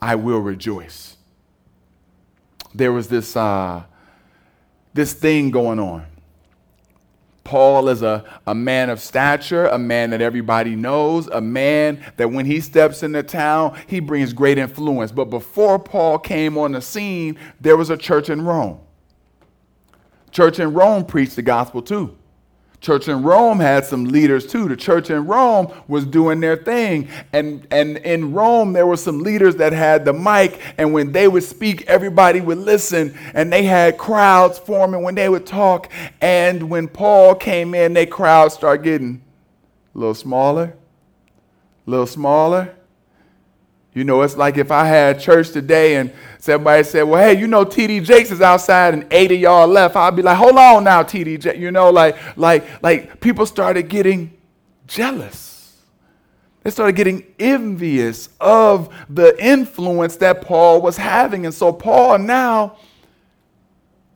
I 0.00 0.14
will 0.14 0.40
rejoice. 0.40 1.16
There 2.74 2.92
was 2.92 3.08
this, 3.08 3.36
uh, 3.36 3.84
this 4.94 5.12
thing 5.12 5.50
going 5.50 5.78
on. 5.78 6.06
Paul 7.42 7.88
is 7.88 8.02
a, 8.02 8.24
a 8.46 8.54
man 8.54 8.90
of 8.90 9.00
stature, 9.00 9.66
a 9.66 9.78
man 9.78 10.10
that 10.10 10.20
everybody 10.20 10.76
knows, 10.76 11.26
a 11.26 11.40
man 11.40 12.04
that 12.16 12.30
when 12.30 12.46
he 12.46 12.60
steps 12.60 13.02
into 13.02 13.22
town, 13.24 13.76
he 13.88 13.98
brings 13.98 14.32
great 14.32 14.56
influence. 14.56 15.10
But 15.10 15.26
before 15.26 15.78
Paul 15.78 16.18
came 16.18 16.56
on 16.56 16.72
the 16.72 16.80
scene, 16.80 17.36
there 17.60 17.76
was 17.76 17.90
a 17.90 17.96
church 17.96 18.30
in 18.30 18.42
Rome. 18.42 18.78
Church 20.30 20.60
in 20.60 20.72
Rome 20.72 21.04
preached 21.04 21.34
the 21.34 21.42
gospel 21.42 21.82
too. 21.82 22.16
Church 22.80 23.08
in 23.08 23.22
Rome 23.22 23.60
had 23.60 23.84
some 23.84 24.06
leaders 24.06 24.46
too. 24.46 24.66
The 24.66 24.76
church 24.76 25.10
in 25.10 25.26
Rome 25.26 25.70
was 25.86 26.06
doing 26.06 26.40
their 26.40 26.56
thing. 26.56 27.08
And, 27.30 27.66
and 27.70 27.98
in 27.98 28.32
Rome, 28.32 28.72
there 28.72 28.86
were 28.86 28.96
some 28.96 29.20
leaders 29.20 29.56
that 29.56 29.74
had 29.74 30.06
the 30.06 30.14
mic. 30.14 30.58
And 30.78 30.94
when 30.94 31.12
they 31.12 31.28
would 31.28 31.42
speak, 31.42 31.86
everybody 31.88 32.40
would 32.40 32.56
listen. 32.56 33.14
And 33.34 33.52
they 33.52 33.64
had 33.64 33.98
crowds 33.98 34.58
forming 34.58 35.02
when 35.02 35.14
they 35.14 35.28
would 35.28 35.46
talk. 35.46 35.92
And 36.22 36.70
when 36.70 36.88
Paul 36.88 37.34
came 37.34 37.74
in, 37.74 37.92
their 37.92 38.06
crowds 38.06 38.54
started 38.54 38.82
getting 38.82 39.22
a 39.94 39.98
little 39.98 40.14
smaller, 40.14 40.74
a 41.86 41.90
little 41.90 42.06
smaller. 42.06 42.74
You 43.92 44.04
know, 44.04 44.22
it's 44.22 44.36
like 44.36 44.56
if 44.56 44.70
I 44.70 44.84
had 44.84 45.18
church 45.18 45.50
today 45.50 45.96
and 45.96 46.12
somebody 46.38 46.84
said, 46.84 47.02
Well, 47.02 47.20
hey, 47.20 47.38
you 47.38 47.48
know, 47.48 47.64
TD 47.64 48.04
Jakes 48.04 48.30
is 48.30 48.40
outside 48.40 48.94
and 48.94 49.06
eight 49.10 49.32
of 49.32 49.40
y'all 49.40 49.66
left. 49.66 49.96
I'd 49.96 50.14
be 50.14 50.22
like, 50.22 50.36
Hold 50.36 50.56
on 50.56 50.84
now, 50.84 51.02
TD 51.02 51.40
Jakes. 51.40 51.58
You 51.58 51.72
know, 51.72 51.90
like, 51.90 52.16
like, 52.36 52.82
like 52.82 53.20
people 53.20 53.46
started 53.46 53.88
getting 53.88 54.32
jealous. 54.86 55.50
They 56.62 56.70
started 56.70 56.94
getting 56.94 57.24
envious 57.38 58.28
of 58.40 58.94
the 59.08 59.34
influence 59.42 60.16
that 60.16 60.42
Paul 60.42 60.82
was 60.82 60.96
having. 60.96 61.46
And 61.46 61.54
so 61.54 61.72
Paul 61.72 62.18
now 62.18 62.76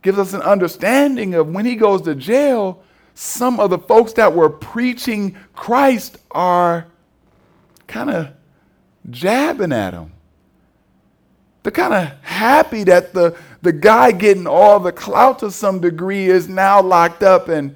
gives 0.03 0.19
us 0.19 0.35
an 0.35 0.43
understanding 0.43 1.35
of 1.35 1.49
when 1.49 1.65
he 1.65 1.75
goes 1.75 2.03
to 2.03 2.15
jail, 2.15 2.83
some 3.15 3.59
of 3.59 3.71
the 3.71 3.79
folks 3.79 4.13
that 4.13 4.35
were 4.35 4.51
preaching 4.51 5.37
Christ 5.55 6.19
are 6.33 6.87
kind 7.87 8.11
of 8.11 8.29
jabbing 9.11 9.73
at 9.73 9.95
him. 9.95 10.13
They're 11.63 11.73
kind 11.73 11.95
of 11.95 12.13
happy 12.23 12.85
that 12.85 13.15
the, 13.15 13.37
the 13.63 13.73
guy 13.73 14.13
getting 14.13 14.47
all 14.47 14.79
the 14.79 14.93
clout 14.93 15.39
to 15.39 15.51
some 15.51 15.81
degree 15.81 16.27
is 16.29 16.49
now 16.49 16.83
locked 16.83 17.23
up 17.23 17.49
and 17.49 17.75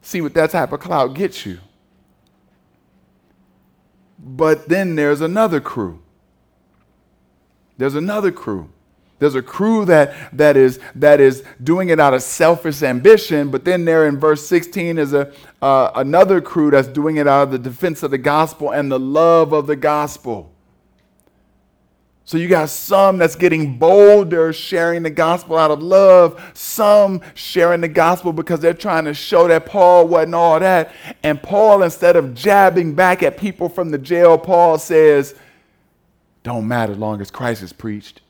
see 0.00 0.20
what 0.20 0.34
that 0.34 0.50
type 0.50 0.72
of 0.72 0.80
clout 0.80 1.14
gets 1.14 1.44
you. 1.44 1.58
But 4.18 4.68
then 4.68 4.94
there's 4.94 5.20
another 5.20 5.60
crew. 5.60 6.02
There's 7.76 7.94
another 7.94 8.30
crew. 8.30 8.70
There's 9.18 9.34
a 9.34 9.42
crew 9.42 9.84
that, 9.86 10.14
that, 10.36 10.56
is, 10.56 10.78
that 10.94 11.20
is 11.20 11.42
doing 11.62 11.88
it 11.88 11.98
out 11.98 12.14
of 12.14 12.22
selfish 12.22 12.82
ambition, 12.82 13.50
but 13.50 13.64
then 13.64 13.84
there 13.84 14.06
in 14.06 14.18
verse 14.18 14.46
16 14.46 14.98
is 14.98 15.12
a, 15.12 15.32
uh, 15.60 15.90
another 15.96 16.40
crew 16.40 16.70
that's 16.70 16.88
doing 16.88 17.16
it 17.16 17.26
out 17.26 17.44
of 17.44 17.50
the 17.50 17.58
defense 17.58 18.02
of 18.02 18.12
the 18.12 18.18
gospel 18.18 18.70
and 18.70 18.92
the 18.92 18.98
love 18.98 19.52
of 19.52 19.66
the 19.66 19.76
gospel. 19.76 20.52
So 22.28 22.36
you 22.36 22.46
got 22.46 22.68
some 22.68 23.16
that's 23.16 23.34
getting 23.34 23.78
bolder 23.78 24.52
sharing 24.52 25.02
the 25.02 25.08
gospel 25.08 25.56
out 25.56 25.70
of 25.70 25.82
love, 25.82 26.38
some 26.52 27.22
sharing 27.32 27.80
the 27.80 27.88
gospel 27.88 28.34
because 28.34 28.60
they're 28.60 28.74
trying 28.74 29.06
to 29.06 29.14
show 29.14 29.48
that 29.48 29.64
Paul 29.64 30.06
wasn't 30.06 30.34
all 30.34 30.60
that. 30.60 30.92
And 31.22 31.42
Paul, 31.42 31.82
instead 31.82 32.16
of 32.16 32.34
jabbing 32.34 32.94
back 32.94 33.22
at 33.22 33.38
people 33.38 33.70
from 33.70 33.90
the 33.90 33.96
jail, 33.96 34.36
Paul 34.36 34.76
says, 34.76 35.36
Don't 36.42 36.68
matter 36.68 36.92
as 36.92 36.98
long 36.98 37.22
as 37.22 37.30
Christ 37.30 37.62
is 37.62 37.72
preached. 37.72 38.20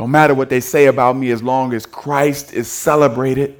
Don't 0.00 0.10
matter 0.10 0.32
what 0.32 0.48
they 0.48 0.60
say 0.60 0.86
about 0.86 1.14
me 1.14 1.30
as 1.30 1.42
long 1.42 1.74
as 1.74 1.84
Christ 1.84 2.54
is 2.54 2.72
celebrated. 2.72 3.54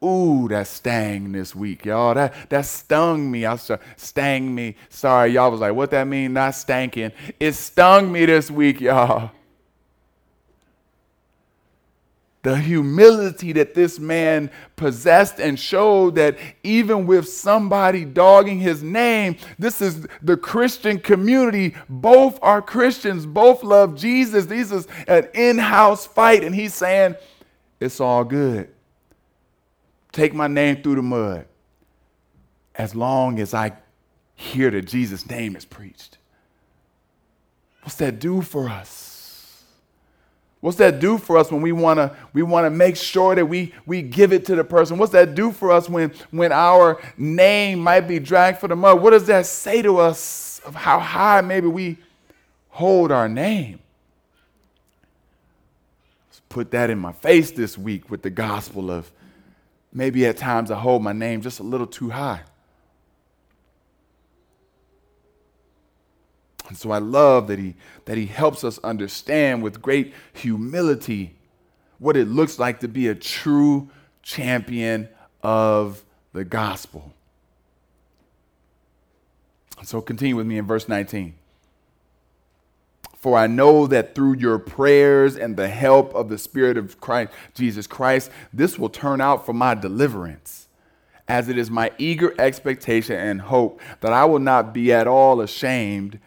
Ooh, 0.00 0.46
that 0.48 0.68
stung 0.68 1.32
this 1.32 1.56
week, 1.56 1.84
y'all. 1.84 2.14
That 2.14 2.48
that 2.48 2.66
stung 2.66 3.28
me. 3.28 3.44
I 3.44 3.56
stung 3.56 4.54
me. 4.54 4.76
Sorry, 4.90 5.32
y'all 5.32 5.50
was 5.50 5.58
like, 5.58 5.74
what 5.74 5.90
that 5.90 6.06
mean? 6.06 6.34
Not 6.34 6.52
stanking. 6.52 7.10
It 7.40 7.54
stung 7.54 8.12
me 8.12 8.26
this 8.26 8.48
week, 8.48 8.80
y'all. 8.80 9.32
The 12.46 12.56
humility 12.56 13.52
that 13.54 13.74
this 13.74 13.98
man 13.98 14.52
possessed 14.76 15.40
and 15.40 15.58
showed 15.58 16.14
that 16.14 16.38
even 16.62 17.04
with 17.04 17.28
somebody 17.28 18.04
dogging 18.04 18.60
his 18.60 18.84
name, 18.84 19.34
this 19.58 19.82
is 19.82 20.06
the 20.22 20.36
Christian 20.36 21.00
community. 21.00 21.74
Both 21.88 22.38
are 22.42 22.62
Christians, 22.62 23.26
both 23.26 23.64
love 23.64 23.96
Jesus. 23.96 24.46
This 24.46 24.70
is 24.70 24.86
an 25.08 25.26
in 25.34 25.58
house 25.58 26.06
fight, 26.06 26.44
and 26.44 26.54
he's 26.54 26.72
saying, 26.72 27.16
It's 27.80 27.98
all 27.98 28.22
good 28.22 28.68
take 30.12 30.32
my 30.32 30.46
name 30.46 30.80
through 30.84 30.94
the 30.94 31.02
mud 31.02 31.46
as 32.76 32.94
long 32.94 33.40
as 33.40 33.54
I 33.54 33.72
hear 34.36 34.70
that 34.70 34.82
Jesus' 34.82 35.28
name 35.28 35.56
is 35.56 35.64
preached. 35.64 36.18
What's 37.82 37.96
that 37.96 38.20
do 38.20 38.40
for 38.40 38.68
us? 38.68 39.05
What's 40.66 40.78
that 40.78 40.98
do 40.98 41.16
for 41.16 41.38
us 41.38 41.52
when 41.52 41.62
we 41.62 41.70
want 41.70 41.98
to 41.98 42.10
we 42.32 42.42
want 42.42 42.66
to 42.66 42.70
make 42.70 42.96
sure 42.96 43.36
that 43.36 43.46
we 43.46 43.72
we 43.86 44.02
give 44.02 44.32
it 44.32 44.44
to 44.46 44.56
the 44.56 44.64
person? 44.64 44.98
What's 44.98 45.12
that 45.12 45.36
do 45.36 45.52
for 45.52 45.70
us 45.70 45.88
when 45.88 46.12
when 46.32 46.50
our 46.50 47.00
name 47.16 47.78
might 47.78 48.00
be 48.00 48.18
dragged 48.18 48.58
for 48.58 48.66
the 48.66 48.74
mud? 48.74 49.00
What 49.00 49.10
does 49.10 49.28
that 49.28 49.46
say 49.46 49.80
to 49.82 49.98
us 49.98 50.60
of 50.66 50.74
how 50.74 50.98
high 50.98 51.40
maybe 51.40 51.68
we 51.68 51.98
hold 52.70 53.12
our 53.12 53.28
name? 53.28 53.78
Let's 56.30 56.42
put 56.48 56.72
that 56.72 56.90
in 56.90 56.98
my 56.98 57.12
face 57.12 57.52
this 57.52 57.78
week 57.78 58.10
with 58.10 58.22
the 58.22 58.30
gospel 58.30 58.90
of 58.90 59.12
maybe 59.92 60.26
at 60.26 60.36
times 60.36 60.72
I 60.72 60.80
hold 60.80 61.00
my 61.00 61.12
name 61.12 61.42
just 61.42 61.60
a 61.60 61.62
little 61.62 61.86
too 61.86 62.10
high. 62.10 62.40
And 66.68 66.76
so 66.76 66.90
I 66.90 66.98
love 66.98 67.46
that 67.48 67.58
he, 67.58 67.74
that 68.06 68.16
he 68.16 68.26
helps 68.26 68.64
us 68.64 68.78
understand 68.78 69.62
with 69.62 69.80
great 69.80 70.12
humility 70.32 71.36
what 71.98 72.16
it 72.16 72.28
looks 72.28 72.58
like 72.58 72.80
to 72.80 72.88
be 72.88 73.08
a 73.08 73.14
true 73.14 73.88
champion 74.22 75.08
of 75.42 76.04
the 76.32 76.44
gospel. 76.44 77.12
So 79.84 80.00
continue 80.00 80.36
with 80.36 80.46
me 80.46 80.58
in 80.58 80.66
verse 80.66 80.88
19. 80.88 81.34
For 83.16 83.38
I 83.38 83.46
know 83.46 83.86
that 83.86 84.14
through 84.14 84.36
your 84.36 84.58
prayers 84.58 85.36
and 85.36 85.56
the 85.56 85.68
help 85.68 86.14
of 86.14 86.28
the 86.28 86.38
Spirit 86.38 86.76
of 86.76 87.00
Christ, 87.00 87.32
Jesus 87.54 87.86
Christ, 87.86 88.30
this 88.52 88.78
will 88.78 88.88
turn 88.88 89.20
out 89.20 89.44
for 89.44 89.52
my 89.52 89.74
deliverance, 89.74 90.68
as 91.26 91.48
it 91.48 91.58
is 91.58 91.70
my 91.70 91.90
eager 91.98 92.34
expectation 92.38 93.16
and 93.16 93.40
hope 93.40 93.80
that 94.00 94.12
I 94.12 94.24
will 94.26 94.38
not 94.38 94.72
be 94.72 94.92
at 94.92 95.06
all 95.06 95.40
ashamed, 95.40 96.20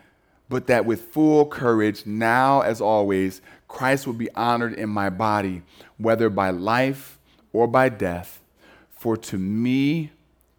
but 0.50 0.68
that 0.68 0.86
with 0.86 1.14
full 1.14 1.46
courage, 1.46 2.06
now 2.06 2.62
as 2.62 2.82
always, 2.82 3.42
Christ 3.68 4.08
will 4.08 4.14
be 4.14 4.32
honored 4.32 4.74
in 4.74 4.90
my 4.90 5.10
body, 5.10 5.62
whether 5.98 6.30
by 6.30 6.50
life 6.50 7.20
or 7.54 7.68
by 7.68 7.90
death. 7.90 8.42
For 8.90 9.16
to 9.16 9.38
me, 9.38 10.12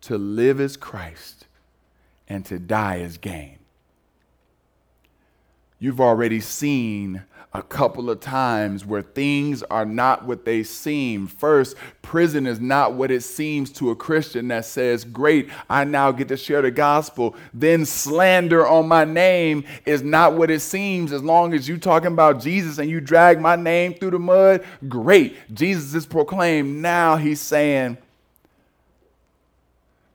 to 0.03 0.17
live 0.17 0.61
is 0.61 0.77
Christ, 0.77 1.47
and 2.29 2.47
to 2.47 2.59
die 2.59 2.97
is 2.97 3.19
gain 3.19 3.61
you've 5.81 6.01
already 6.01 6.39
seen 6.39 7.25
a 7.53 7.63
couple 7.63 8.09
of 8.09 8.21
times 8.21 8.87
where 8.87 9.03
things 9.03 9.65
are 9.65 9.85
not 9.85 10.25
what 10.25 10.45
they 10.45 10.63
seem. 10.63 11.27
First, 11.27 11.77
prison 12.01 12.47
is 12.47 12.61
not 12.61 12.95
what 12.95 13.11
it 13.11 13.23
seems 13.23 13.73
to 13.73 13.91
a 13.91 13.97
Christian 13.97 14.49
that 14.49 14.65
says, 14.65 15.05
Great, 15.05 15.51
I 15.69 15.83
now 15.83 16.13
get 16.13 16.29
to 16.29 16.37
share 16.37 16.63
the 16.63 16.71
gospel. 16.71 17.35
Then, 17.53 17.85
slander 17.85 18.67
on 18.67 18.87
my 18.87 19.05
name 19.05 19.65
is 19.85 20.03
not 20.03 20.35
what 20.35 20.51
it 20.51 20.61
seems. 20.61 21.13
As 21.13 21.25
long 21.25 21.53
as 21.53 21.69
you're 21.69 21.79
talking 21.79 22.13
about 22.13 22.41
Jesus 22.41 22.79
and 22.79 22.89
you 22.89 23.01
drag 23.01 23.41
my 23.41 23.57
name 23.57 23.95
through 23.95 24.13
the 24.13 24.21
mud, 24.21 24.65
great. 24.89 25.37
Jesus 25.53 25.95
is 25.95 26.07
proclaimed. 26.07 26.81
Now 26.81 27.17
he's 27.17 27.41
saying, 27.41 27.99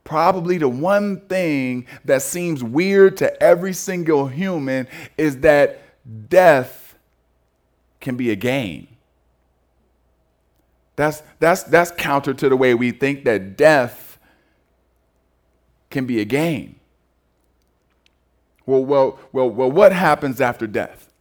probably 0.04 0.56
the 0.56 0.68
one 0.68 1.20
thing 1.22 1.86
that 2.06 2.22
seems 2.22 2.64
weird 2.64 3.18
to 3.18 3.42
every 3.42 3.74
single 3.74 4.26
human 4.26 4.88
is 5.18 5.40
that 5.40 5.82
death 6.30 6.85
can 8.06 8.16
be 8.16 8.30
a 8.30 8.36
gain. 8.36 8.86
That's, 10.94 11.24
that's, 11.40 11.64
that's 11.64 11.90
counter 11.90 12.32
to 12.34 12.48
the 12.48 12.56
way 12.56 12.72
we 12.72 12.92
think 12.92 13.24
that 13.24 13.56
death 13.56 14.20
can 15.90 16.06
be 16.06 16.20
a 16.20 16.24
gain. 16.24 16.78
Well, 18.64 18.84
well, 18.84 19.18
well, 19.32 19.50
well, 19.50 19.72
what 19.72 19.90
happens 19.90 20.40
after 20.40 20.68
death? 20.68 21.12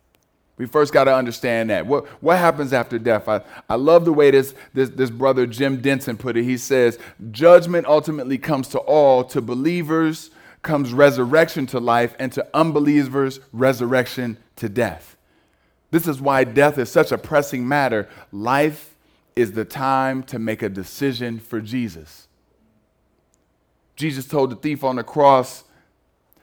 We 0.58 0.68
first 0.68 0.94
got 0.94 1.06
to 1.06 1.16
understand 1.16 1.72
that. 1.72 1.88
What, 1.88 2.06
what 2.22 2.38
happens 2.38 2.72
after 2.72 3.00
death? 3.00 3.28
I, 3.28 3.42
I 3.68 3.74
love 3.74 4.06
the 4.06 4.14
way 4.14 4.30
this, 4.30 4.54
this, 4.76 4.92
this 4.92 5.10
brother 5.10 5.48
Jim 5.48 5.82
Denison 5.82 6.18
put 6.18 6.38
it. 6.38 6.44
He 6.44 6.56
says, 6.56 7.00
Judgment 7.32 7.88
ultimately 7.88 8.38
comes 8.38 8.68
to 8.68 8.78
all. 8.78 9.24
To 9.24 9.42
believers 9.42 10.30
comes 10.62 10.94
resurrection 10.94 11.66
to 11.66 11.80
life, 11.80 12.16
and 12.20 12.32
to 12.34 12.48
unbelievers, 12.54 13.40
resurrection 13.52 14.38
to 14.58 14.70
death. 14.70 15.15
This 15.96 16.10
is 16.10 16.20
why 16.20 16.44
death 16.44 16.78
is 16.78 16.92
such 16.92 17.14
a 17.14 17.18
pressing 17.18 17.66
matter. 17.66 18.10
Life 18.34 18.98
is 19.34 19.54
the 19.54 19.64
time 19.64 20.24
to 20.24 20.38
make 20.38 20.62
a 20.62 20.68
decision 20.68 21.40
for 21.40 21.62
Jesus. 21.62 22.28
Jesus 23.96 24.28
told 24.28 24.50
the 24.50 24.58
thief 24.58 24.84
on 24.84 24.98
the 24.98 25.06
cross, 25.06 25.64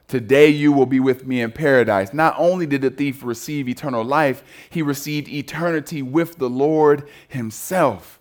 Today 0.09 0.49
you 0.49 0.73
will 0.73 0.87
be 0.87 1.00
with 1.00 1.26
me 1.26 1.42
in 1.42 1.52
paradise. 1.52 2.14
Not 2.14 2.35
only 2.38 2.64
did 2.64 2.80
the 2.80 2.88
thief 2.88 3.23
receive 3.23 3.68
eternal 3.68 4.02
life, 4.02 4.42
he 4.71 4.80
received 4.80 5.28
eternity 5.28 6.00
with 6.00 6.38
the 6.38 6.49
Lord 6.49 7.06
himself. 7.28 8.21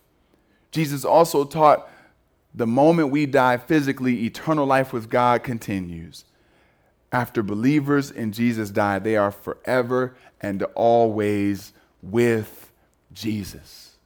Jesus 0.70 1.02
also 1.02 1.46
taught 1.46 1.88
the 2.54 2.66
moment 2.66 3.08
we 3.08 3.24
die 3.24 3.56
physically, 3.56 4.26
eternal 4.26 4.66
life 4.66 4.92
with 4.92 5.08
God 5.08 5.42
continues. 5.42 6.26
After 7.12 7.42
believers 7.42 8.10
in 8.10 8.32
Jesus 8.32 8.70
die, 8.70 8.98
they 8.98 9.16
are 9.16 9.30
forever 9.30 10.16
and 10.40 10.62
always 10.74 11.74
with 12.00 12.72
Jesus. 13.12 13.96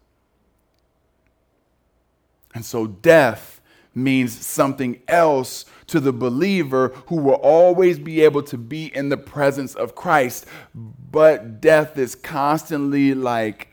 And 2.53 2.65
so 2.65 2.89
death 2.89 3.61
means 3.95 4.37
something 4.45 5.01
else 5.07 5.65
to 5.87 6.01
the 6.01 6.13
believer 6.13 6.89
who 7.07 7.17
will 7.17 7.35
always 7.35 7.99
be 7.99 8.23
able 8.23 8.43
to 8.43 8.59
be 8.59 8.95
in 8.95 9.09
the 9.09 9.17
presence 9.17 9.75
of 9.75 9.95
Christ. 9.95 10.47
But 10.75 11.61
death 11.61 11.97
is 11.97 12.15
constantly 12.15 13.15
like 13.15 13.69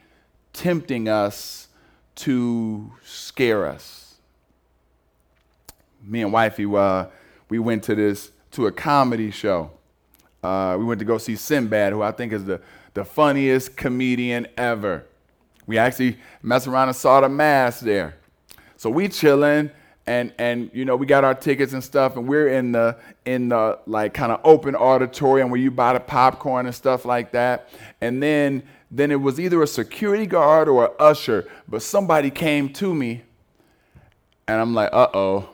tempting 0.53 1.09
us 1.09 1.69
to 2.15 2.91
scare 3.03 3.65
us. 3.65 4.15
Me 6.03 6.21
and 6.21 6.31
wifey, 6.31 6.65
uh, 6.65 7.07
we 7.49 7.57
went 7.57 7.83
to 7.83 7.95
this 7.95 8.32
to 8.53 8.67
a 8.67 8.71
comedy 8.71 9.31
show. 9.31 9.71
Uh, 10.43 10.75
we 10.77 10.85
went 10.85 10.99
to 10.99 11.05
go 11.05 11.17
see 11.17 11.35
Sinbad, 11.35 11.93
who 11.93 12.01
I 12.01 12.11
think 12.11 12.33
is 12.33 12.45
the, 12.45 12.61
the 12.93 13.03
funniest 13.03 13.75
comedian 13.77 14.47
ever. 14.57 15.05
We 15.65 15.77
actually 15.77 16.17
messed 16.41 16.67
around 16.67 16.89
and 16.89 16.97
saw 16.97 17.21
the 17.21 17.29
mass 17.29 17.79
there. 17.79 18.15
So 18.75 18.89
we 18.89 19.07
chilling, 19.07 19.71
and 20.05 20.33
and 20.37 20.69
you 20.73 20.83
know 20.83 20.97
we 20.97 21.05
got 21.05 21.23
our 21.23 21.33
tickets 21.33 21.71
and 21.71 21.81
stuff, 21.81 22.17
and 22.17 22.27
we're 22.27 22.49
in 22.49 22.73
the 22.73 22.97
in 23.25 23.49
the 23.49 23.79
like 23.87 24.13
kind 24.13 24.31
of 24.31 24.41
open 24.43 24.75
auditorium 24.75 25.49
where 25.49 25.59
you 25.59 25.71
buy 25.71 25.93
the 25.93 26.01
popcorn 26.01 26.65
and 26.65 26.75
stuff 26.75 27.05
like 27.05 27.31
that. 27.31 27.69
And 28.01 28.21
then 28.21 28.63
then 28.91 29.09
it 29.09 29.21
was 29.21 29.39
either 29.39 29.63
a 29.63 29.67
security 29.67 30.25
guard 30.25 30.67
or 30.67 30.85
an 30.85 30.91
usher, 30.99 31.47
but 31.67 31.81
somebody 31.81 32.29
came 32.29 32.73
to 32.73 32.93
me, 32.93 33.23
and 34.47 34.59
I'm 34.59 34.73
like, 34.73 34.89
uh 34.91 35.07
oh. 35.13 35.49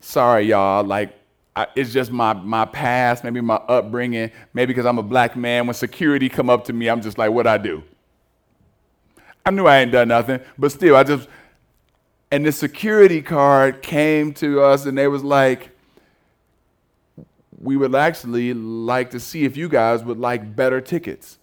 Sorry, 0.00 0.46
y'all. 0.46 0.82
Like 0.82 1.21
I, 1.54 1.66
it's 1.76 1.92
just 1.92 2.10
my 2.10 2.32
my 2.32 2.64
past, 2.64 3.24
maybe 3.24 3.40
my 3.40 3.56
upbringing, 3.56 4.30
maybe 4.54 4.72
because 4.72 4.86
I'm 4.86 4.98
a 4.98 5.02
black 5.02 5.36
man. 5.36 5.66
When 5.66 5.74
security 5.74 6.28
come 6.28 6.48
up 6.48 6.64
to 6.66 6.72
me, 6.72 6.88
I'm 6.88 7.02
just 7.02 7.18
like, 7.18 7.30
what 7.30 7.46
I 7.46 7.58
do? 7.58 7.82
I 9.44 9.50
knew 9.50 9.66
I 9.66 9.78
ain't 9.78 9.92
done 9.92 10.08
nothing, 10.08 10.40
but 10.58 10.72
still, 10.72 10.96
I 10.96 11.04
just. 11.04 11.28
And 12.30 12.46
the 12.46 12.52
security 12.52 13.20
card 13.20 13.82
came 13.82 14.32
to 14.34 14.62
us, 14.62 14.86
and 14.86 14.96
they 14.96 15.06
was 15.06 15.22
like, 15.22 15.68
we 17.60 17.76
would 17.76 17.94
actually 17.94 18.54
like 18.54 19.10
to 19.10 19.20
see 19.20 19.44
if 19.44 19.54
you 19.54 19.68
guys 19.68 20.02
would 20.02 20.18
like 20.18 20.56
better 20.56 20.80
tickets. 20.80 21.38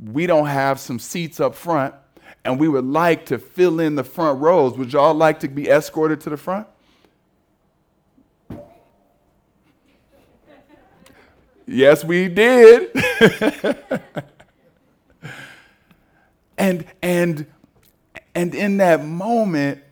We 0.00 0.26
don't 0.26 0.46
have 0.46 0.80
some 0.80 0.98
seats 0.98 1.38
up 1.38 1.54
front, 1.54 1.94
and 2.44 2.58
we 2.58 2.66
would 2.66 2.84
like 2.84 3.26
to 3.26 3.38
fill 3.38 3.78
in 3.78 3.94
the 3.94 4.02
front 4.02 4.40
rows. 4.40 4.76
Would 4.76 4.92
y'all 4.92 5.14
like 5.14 5.38
to 5.40 5.48
be 5.48 5.68
escorted 5.68 6.20
to 6.22 6.30
the 6.30 6.36
front? 6.36 6.66
Yes, 11.70 12.02
we 12.02 12.28
did. 12.28 12.90
and 16.58 16.86
and 17.02 17.46
and 18.34 18.54
in 18.54 18.78
that 18.78 19.04
moment, 19.04 19.82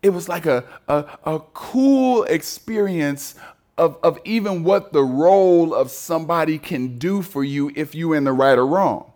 it 0.00 0.10
was 0.10 0.28
like 0.28 0.46
a, 0.46 0.64
a, 0.86 1.04
a 1.24 1.40
cool 1.54 2.22
experience 2.24 3.34
of, 3.76 3.98
of 4.02 4.18
even 4.24 4.62
what 4.62 4.92
the 4.92 5.02
role 5.02 5.74
of 5.74 5.90
somebody 5.90 6.58
can 6.58 6.96
do 6.98 7.20
for 7.20 7.42
you 7.42 7.72
if 7.74 7.94
you're 7.94 8.14
in 8.14 8.24
the 8.24 8.32
right 8.32 8.58
or 8.58 8.66
wrong. 8.66 9.12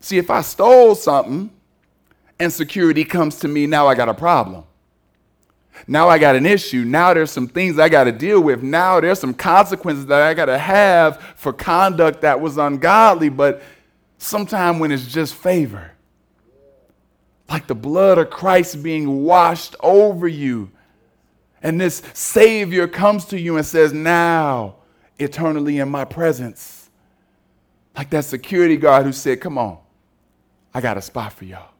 See, 0.00 0.18
if 0.18 0.28
I 0.28 0.40
stole 0.40 0.96
something 0.96 1.50
and 2.40 2.52
security 2.52 3.04
comes 3.04 3.38
to 3.40 3.48
me, 3.48 3.66
now 3.68 3.86
I 3.86 3.94
got 3.94 4.08
a 4.08 4.14
problem. 4.14 4.64
Now 5.86 6.08
I 6.08 6.18
got 6.18 6.36
an 6.36 6.46
issue. 6.46 6.84
Now 6.84 7.14
there's 7.14 7.30
some 7.30 7.48
things 7.48 7.78
I 7.78 7.88
got 7.88 8.04
to 8.04 8.12
deal 8.12 8.40
with. 8.40 8.62
Now 8.62 9.00
there's 9.00 9.18
some 9.18 9.34
consequences 9.34 10.06
that 10.06 10.22
I 10.22 10.34
got 10.34 10.46
to 10.46 10.58
have 10.58 11.20
for 11.36 11.52
conduct 11.52 12.22
that 12.22 12.40
was 12.40 12.56
ungodly. 12.56 13.28
But 13.28 13.62
sometime 14.18 14.78
when 14.78 14.92
it's 14.92 15.06
just 15.06 15.34
favor, 15.34 15.92
like 17.48 17.66
the 17.66 17.74
blood 17.74 18.18
of 18.18 18.30
Christ 18.30 18.82
being 18.82 19.24
washed 19.24 19.76
over 19.80 20.28
you, 20.28 20.70
and 21.62 21.80
this 21.80 22.02
Savior 22.12 22.88
comes 22.88 23.26
to 23.26 23.38
you 23.38 23.56
and 23.56 23.64
says, 23.64 23.92
Now, 23.92 24.76
eternally 25.18 25.78
in 25.78 25.88
my 25.88 26.04
presence. 26.04 26.90
Like 27.96 28.10
that 28.10 28.24
security 28.24 28.76
guard 28.76 29.04
who 29.04 29.12
said, 29.12 29.40
Come 29.40 29.58
on, 29.58 29.78
I 30.74 30.80
got 30.80 30.96
a 30.96 31.02
spot 31.02 31.32
for 31.32 31.44
y'all. 31.44 31.71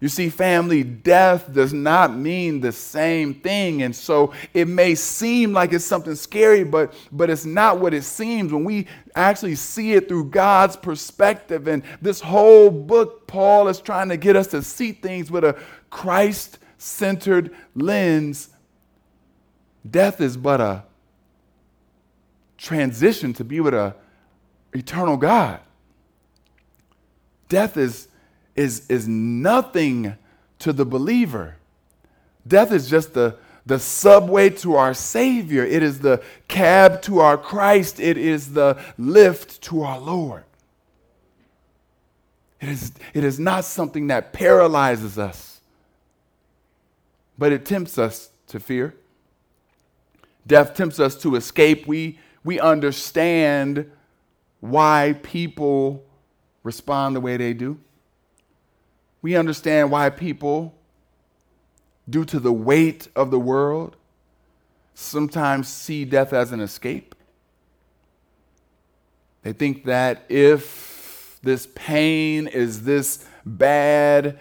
You 0.00 0.08
see, 0.08 0.30
family, 0.30 0.82
death 0.82 1.52
does 1.52 1.74
not 1.74 2.16
mean 2.16 2.60
the 2.60 2.72
same 2.72 3.34
thing. 3.34 3.82
And 3.82 3.94
so 3.94 4.32
it 4.54 4.66
may 4.66 4.94
seem 4.94 5.52
like 5.52 5.74
it's 5.74 5.84
something 5.84 6.14
scary, 6.14 6.64
but, 6.64 6.94
but 7.12 7.28
it's 7.28 7.44
not 7.44 7.80
what 7.80 7.92
it 7.92 8.04
seems 8.04 8.50
when 8.50 8.64
we 8.64 8.86
actually 9.14 9.56
see 9.56 9.92
it 9.92 10.08
through 10.08 10.30
God's 10.30 10.74
perspective. 10.74 11.68
And 11.68 11.82
this 12.00 12.18
whole 12.18 12.70
book, 12.70 13.26
Paul 13.26 13.68
is 13.68 13.78
trying 13.78 14.08
to 14.08 14.16
get 14.16 14.36
us 14.36 14.46
to 14.48 14.62
see 14.62 14.92
things 14.92 15.30
with 15.30 15.44
a 15.44 15.60
Christ 15.90 16.58
centered 16.78 17.54
lens. 17.74 18.48
Death 19.88 20.22
is 20.22 20.34
but 20.34 20.62
a 20.62 20.84
transition 22.56 23.34
to 23.34 23.44
be 23.44 23.60
with 23.60 23.74
a 23.74 23.94
eternal 24.72 25.18
God. 25.18 25.60
Death 27.50 27.76
is 27.76 28.08
is, 28.54 28.86
is 28.88 29.08
nothing 29.08 30.16
to 30.60 30.72
the 30.72 30.84
believer. 30.84 31.56
Death 32.46 32.72
is 32.72 32.88
just 32.88 33.14
the, 33.14 33.36
the 33.66 33.78
subway 33.78 34.50
to 34.50 34.76
our 34.76 34.94
Savior, 34.94 35.64
it 35.64 35.82
is 35.82 36.00
the 36.00 36.22
cab 36.48 37.02
to 37.02 37.20
our 37.20 37.36
Christ, 37.36 38.00
it 38.00 38.16
is 38.16 38.52
the 38.52 38.82
lift 38.98 39.62
to 39.62 39.82
our 39.82 39.98
Lord. 39.98 40.44
It 42.60 42.68
is, 42.68 42.92
it 43.14 43.24
is 43.24 43.38
not 43.38 43.64
something 43.64 44.08
that 44.08 44.32
paralyzes 44.32 45.18
us, 45.18 45.60
but 47.38 47.52
it 47.52 47.64
tempts 47.64 47.96
us 47.96 48.30
to 48.48 48.60
fear. 48.60 48.94
Death 50.46 50.74
tempts 50.74 51.00
us 51.00 51.14
to 51.22 51.36
escape. 51.36 51.86
We, 51.86 52.18
we 52.44 52.60
understand 52.60 53.90
why 54.60 55.18
people 55.22 56.04
respond 56.62 57.16
the 57.16 57.20
way 57.20 57.36
they 57.36 57.54
do. 57.54 57.78
We 59.22 59.36
understand 59.36 59.90
why 59.90 60.10
people, 60.10 60.74
due 62.08 62.24
to 62.26 62.40
the 62.40 62.52
weight 62.52 63.08
of 63.14 63.30
the 63.30 63.38
world, 63.38 63.96
sometimes 64.94 65.68
see 65.68 66.04
death 66.04 66.32
as 66.32 66.52
an 66.52 66.60
escape. 66.60 67.14
They 69.42 69.52
think 69.52 69.84
that 69.84 70.24
if 70.28 71.38
this 71.42 71.68
pain 71.74 72.46
is 72.46 72.84
this 72.84 73.24
bad, 73.46 74.38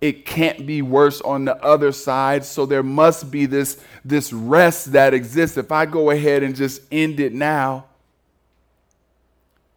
it 0.00 0.26
can't 0.26 0.66
be 0.66 0.82
worse 0.82 1.20
on 1.20 1.44
the 1.44 1.56
other 1.62 1.92
side. 1.92 2.44
So 2.44 2.66
there 2.66 2.82
must 2.82 3.30
be 3.30 3.46
this, 3.46 3.80
this 4.04 4.32
rest 4.32 4.92
that 4.92 5.14
exists. 5.14 5.56
If 5.56 5.70
I 5.70 5.86
go 5.86 6.10
ahead 6.10 6.42
and 6.42 6.56
just 6.56 6.82
end 6.90 7.20
it 7.20 7.32
now, 7.32 7.86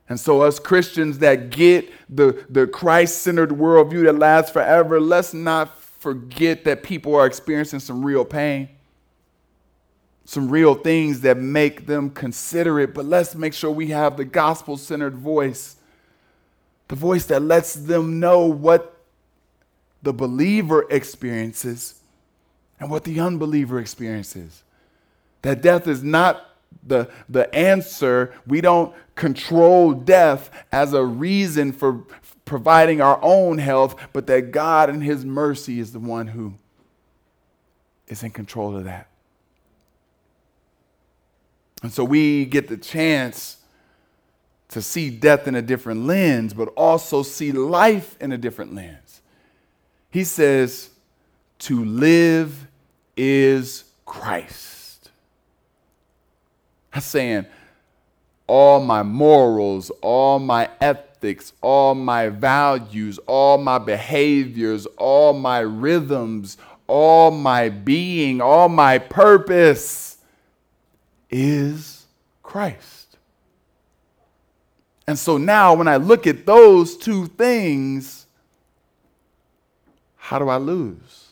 and 0.08 0.20
so, 0.20 0.41
us 0.41 0.60
Christians 0.60 1.20
that 1.20 1.50
get 1.50 1.91
the, 2.10 2.46
the 2.50 2.68
Christ 2.68 3.24
centered 3.24 3.50
worldview 3.50 4.04
that 4.04 4.20
lasts 4.20 4.52
forever, 4.52 5.00
let's 5.00 5.34
not 5.34 5.80
forget 5.80 6.63
that 6.65 6.84
people 6.84 7.15
are 7.15 7.26
experiencing 7.26 7.80
some 7.80 8.06
real 8.06 8.24
pain, 8.24 8.70
some 10.24 10.50
real 10.50 10.76
things 10.76 11.22
that 11.22 11.38
make 11.38 11.88
them 11.88 12.12
consider 12.12 12.80
it. 12.80 12.94
But 12.94 13.06
let's 13.06 13.34
make 13.34 13.54
sure 13.54 13.72
we 13.72 13.88
have 13.88 14.15
the 14.15 14.26
gospel 14.26 14.78
centered 14.78 15.15
voice, 15.15 15.78
the 16.88 16.96
voice 16.96 17.26
that 17.26 17.41
lets 17.41 17.74
them 17.74 18.20
know 18.20 18.46
what 18.46 18.96
the 20.04 20.13
believer 20.13 20.86
experiences 20.91 22.00
and 22.80 22.91
what 22.91 23.06
the 23.06 23.20
unbeliever 23.20 23.80
experiences. 23.80 24.62
That 25.41 25.63
death 25.63 25.88
is 25.88 26.04
not 26.04 26.55
the, 26.84 27.10
the 27.30 27.54
answer. 27.54 28.34
We 28.48 28.62
don't 28.62 28.94
control 29.16 29.94
death 29.94 30.50
as 30.72 30.94
a 30.94 31.04
reason 31.04 31.72
for 31.72 32.06
providing 32.46 33.02
our 33.02 33.20
own 33.22 33.58
health, 33.58 33.96
but 34.14 34.28
that 34.28 34.52
God 34.52 34.90
and 34.90 35.04
His 35.04 35.26
mercy 35.26 35.80
is 35.80 35.94
the 35.94 36.00
one 36.00 36.28
who 36.28 36.56
is 38.08 38.24
in 38.24 38.32
control 38.32 38.76
of 38.76 38.84
that. 38.84 39.08
And 41.82 41.92
so 41.92 42.04
we 42.04 42.46
get 42.46 42.68
the 42.68 42.78
chance 42.78 43.58
to 44.70 44.82
see 44.82 45.10
death 45.10 45.48
in 45.48 45.56
a 45.56 45.62
different 45.62 46.06
lens, 46.06 46.54
but 46.54 46.70
also 46.70 47.24
see 47.24 47.52
life 47.52 48.16
in 48.20 48.32
a 48.32 48.38
different 48.38 48.74
lens. 48.74 49.22
He 50.10 50.24
says, 50.24 50.90
to 51.60 51.84
live 51.84 52.68
is 53.16 53.86
Christ. 54.06 54.75
Saying 56.99 57.45
all 58.47 58.79
my 58.79 59.03
morals, 59.03 59.89
all 60.01 60.39
my 60.39 60.69
ethics, 60.79 61.53
all 61.62 61.95
my 61.95 62.29
values, 62.29 63.17
all 63.25 63.58
my 63.58 63.77
behaviors, 63.79 64.86
all 64.97 65.34
my 65.34 65.60
rhythms, 65.60 66.58
all 66.88 67.31
my 67.31 67.69
being, 67.69 68.41
all 68.41 68.69
my 68.69 68.97
purpose 68.99 70.17
is 71.29 72.05
Christ. 72.43 73.17
And 75.08 75.17
so 75.17 75.38
now, 75.38 75.73
when 75.73 75.88
I 75.88 75.97
look 75.97 76.25
at 76.27 76.45
those 76.45 76.97
two 76.97 77.27
things, 77.27 78.25
how 80.15 80.39
do 80.39 80.49
I 80.49 80.58
lose? 80.58 81.29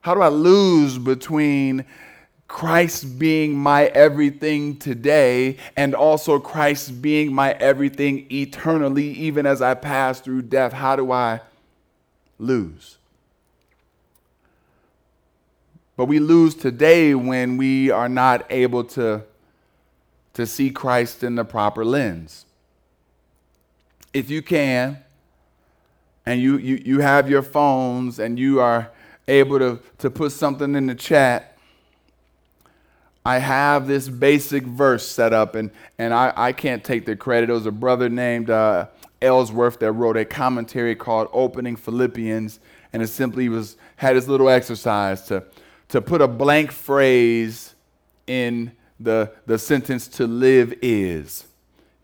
How 0.00 0.14
do 0.14 0.20
I 0.20 0.28
lose 0.28 0.98
between 0.98 1.84
Christ 2.46 3.18
being 3.18 3.56
my 3.56 3.86
everything 3.86 4.76
today 4.76 5.56
and 5.76 5.94
also 5.94 6.38
Christ 6.38 7.00
being 7.00 7.32
my 7.32 7.52
everything 7.52 8.26
eternally, 8.30 9.08
even 9.12 9.46
as 9.46 9.62
I 9.62 9.74
pass 9.74 10.20
through 10.20 10.42
death? 10.42 10.72
How 10.72 10.96
do 10.96 11.10
I 11.10 11.40
lose? 12.38 12.98
But 15.96 16.06
we 16.06 16.18
lose 16.18 16.54
today 16.54 17.14
when 17.14 17.56
we 17.56 17.90
are 17.90 18.08
not 18.08 18.46
able 18.50 18.84
to, 18.84 19.22
to 20.34 20.46
see 20.46 20.70
Christ 20.70 21.22
in 21.22 21.36
the 21.36 21.44
proper 21.44 21.84
lens. 21.84 22.44
If 24.12 24.28
you 24.30 24.42
can, 24.42 24.98
and 26.26 26.40
you, 26.40 26.56
you, 26.58 26.82
you 26.84 27.00
have 27.00 27.28
your 27.28 27.42
phones 27.42 28.18
and 28.18 28.38
you 28.38 28.60
are 28.60 28.90
able 29.28 29.58
to, 29.58 29.80
to 29.98 30.10
put 30.10 30.32
something 30.32 30.74
in 30.74 30.86
the 30.86 30.94
chat, 30.94 31.53
I 33.24 33.38
have 33.38 33.86
this 33.86 34.08
basic 34.08 34.64
verse 34.64 35.06
set 35.06 35.32
up, 35.32 35.54
and, 35.54 35.70
and 35.98 36.12
I, 36.12 36.32
I 36.36 36.52
can't 36.52 36.84
take 36.84 37.06
the 37.06 37.16
credit. 37.16 37.48
It 37.48 37.54
was 37.54 37.66
a 37.66 37.72
brother 37.72 38.08
named 38.08 38.50
uh, 38.50 38.88
Ellsworth 39.22 39.78
that 39.78 39.92
wrote 39.92 40.16
a 40.16 40.24
commentary 40.24 40.94
called 40.94 41.28
Opening 41.32 41.76
Philippians, 41.76 42.60
and 42.92 43.02
it 43.02 43.08
simply 43.08 43.48
was 43.48 43.76
had 43.96 44.16
this 44.16 44.28
little 44.28 44.48
exercise 44.48 45.22
to 45.28 45.44
to 45.88 46.02
put 46.02 46.20
a 46.20 46.28
blank 46.28 46.72
phrase 46.72 47.74
in 48.26 48.72
the, 48.98 49.32
the 49.46 49.58
sentence 49.58 50.08
to 50.08 50.26
live 50.26 50.74
is. 50.82 51.46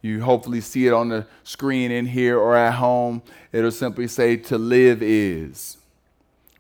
You 0.03 0.23
hopefully 0.23 0.61
see 0.61 0.87
it 0.87 0.93
on 0.93 1.09
the 1.09 1.27
screen 1.45 1.91
in 1.91 2.07
here 2.07 2.39
or 2.39 2.57
at 2.57 2.75
home. 2.75 3.23
It'll 3.53 3.71
simply 3.71 4.09
say 4.09 4.37
to 4.37 4.59
live 4.59 5.03
is. 5.03 5.77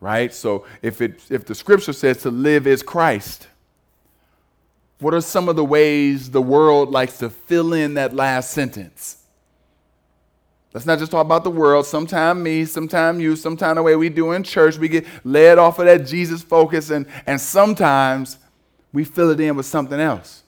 Right? 0.00 0.32
So 0.32 0.66
if 0.82 1.00
it 1.00 1.22
if 1.30 1.44
the 1.44 1.54
scripture 1.54 1.92
says 1.92 2.18
to 2.22 2.30
live 2.30 2.66
is 2.66 2.82
Christ, 2.82 3.48
what 5.00 5.14
are 5.14 5.20
some 5.20 5.48
of 5.48 5.56
the 5.56 5.64
ways 5.64 6.30
the 6.30 6.42
world 6.42 6.90
likes 6.90 7.18
to 7.18 7.30
fill 7.30 7.72
in 7.72 7.94
that 7.94 8.14
last 8.14 8.50
sentence? 8.50 9.16
Let's 10.72 10.86
not 10.86 10.98
just 10.98 11.10
talk 11.10 11.24
about 11.24 11.42
the 11.42 11.50
world. 11.50 11.86
Sometime 11.86 12.42
me, 12.42 12.64
sometime 12.64 13.18
you, 13.18 13.34
sometime 13.34 13.74
the 13.76 13.82
way 13.82 13.96
we 13.96 14.08
do 14.08 14.32
in 14.32 14.44
church, 14.44 14.78
we 14.78 14.88
get 14.88 15.04
led 15.24 15.58
off 15.58 15.78
of 15.80 15.86
that 15.86 16.06
Jesus 16.06 16.42
focus, 16.42 16.90
and, 16.90 17.06
and 17.26 17.40
sometimes 17.40 18.38
we 18.92 19.04
fill 19.04 19.30
it 19.30 19.40
in 19.40 19.56
with 19.56 19.66
something 19.66 19.98
else. 19.98 20.44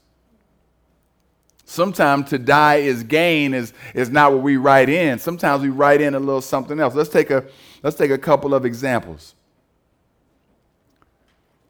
Sometimes 1.65 2.29
to 2.31 2.39
die 2.39 2.77
is 2.77 3.03
gain 3.03 3.55
is, 3.55 3.73
is 3.95 4.11
not 4.11 4.33
what 4.33 4.43
we 4.43 4.59
write 4.59 4.89
in. 4.89 5.19
Sometimes 5.19 5.63
we 5.63 5.71
write 5.71 6.01
in 6.01 6.15
a 6.15 6.21
little 6.21 6.43
something 6.43 6.79
else. 6.79 6.95
Let's 6.95 7.09
take 7.09 7.31
a, 7.31 7.45
let's 7.83 7.97
take 7.97 8.11
a 8.11 8.19
couple 8.19 8.55
of 8.55 8.67
examples. 8.67 9.35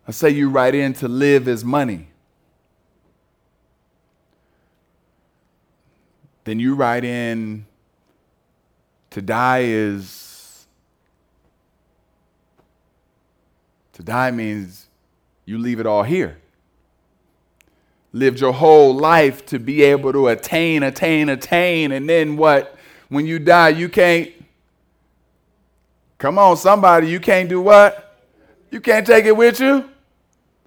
Let's 0.06 0.18
say 0.18 0.30
you 0.30 0.50
write 0.50 0.74
in 0.74 0.92
to 0.94 1.08
live 1.08 1.46
is 1.46 1.64
money. 1.64 2.08
Then 6.44 6.58
you 6.58 6.74
write 6.74 7.04
in 7.04 7.66
to 9.10 9.22
die 9.22 9.62
is, 9.64 10.66
to 13.92 14.02
die 14.02 14.30
means 14.30 14.86
you 15.44 15.58
leave 15.58 15.80
it 15.80 15.86
all 15.86 16.02
here. 16.02 16.38
Lived 18.12 18.40
your 18.40 18.52
whole 18.52 18.94
life 18.94 19.46
to 19.46 19.58
be 19.58 19.82
able 19.82 20.12
to 20.12 20.28
attain, 20.28 20.82
attain, 20.82 21.28
attain, 21.28 21.92
and 21.92 22.08
then 22.08 22.36
what? 22.36 22.76
When 23.08 23.26
you 23.26 23.38
die, 23.38 23.70
you 23.70 23.88
can't. 23.88 24.30
Come 26.18 26.38
on, 26.38 26.56
somebody, 26.56 27.08
you 27.08 27.20
can't 27.20 27.48
do 27.48 27.60
what? 27.60 28.20
You 28.70 28.80
can't 28.80 29.06
take 29.06 29.24
it 29.24 29.36
with 29.36 29.60
you? 29.60 29.88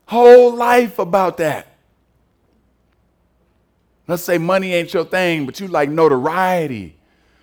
Whole 0.08 0.56
life 0.56 1.00
about 1.00 1.38
that. 1.38 1.75
Let's 4.08 4.24
say 4.24 4.38
money 4.38 4.74
ain't 4.74 4.94
your 4.94 5.06
thing, 5.06 5.46
but 5.46 5.60
you 5.60 5.68
like 5.68 5.90
notoriety. 5.90 6.98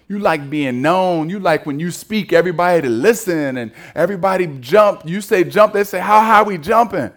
You 0.09 0.19
like 0.19 0.49
being 0.51 0.83
known. 0.83 1.31
You 1.31 1.41
like 1.41 1.67
when 1.67 1.81
you 1.81 1.91
speak, 1.91 2.33
everybody 2.33 2.83
to 2.83 2.89
listen 2.89 3.57
and 3.57 3.73
everybody 3.95 4.47
jump. 4.61 5.03
You 5.07 5.21
say 5.21 5.43
jump, 5.45 5.73
they 5.73 5.85
say, 5.85 6.01
How 6.01 6.21
high 6.21 6.43
we 6.43 6.59
jumping? 6.59 7.11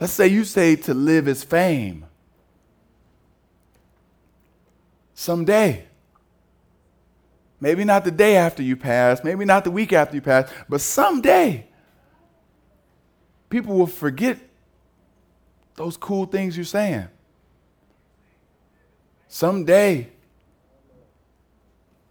Let's 0.00 0.12
say 0.12 0.26
you 0.26 0.44
say 0.44 0.76
to 0.76 0.94
live 0.94 1.28
is 1.28 1.44
fame. 1.44 2.06
Someday. 5.14 5.84
Maybe 7.60 7.84
not 7.84 8.04
the 8.04 8.10
day 8.10 8.36
after 8.36 8.62
you 8.62 8.74
pass, 8.74 9.22
maybe 9.22 9.44
not 9.44 9.64
the 9.64 9.70
week 9.70 9.92
after 9.92 10.16
you 10.16 10.22
pass, 10.22 10.50
but 10.66 10.80
someday 10.80 11.66
people 13.50 13.76
will 13.76 13.86
forget 13.86 14.38
those 15.76 15.98
cool 15.98 16.24
things 16.24 16.56
you're 16.56 16.64
saying. 16.64 17.08
Someday 19.30 20.08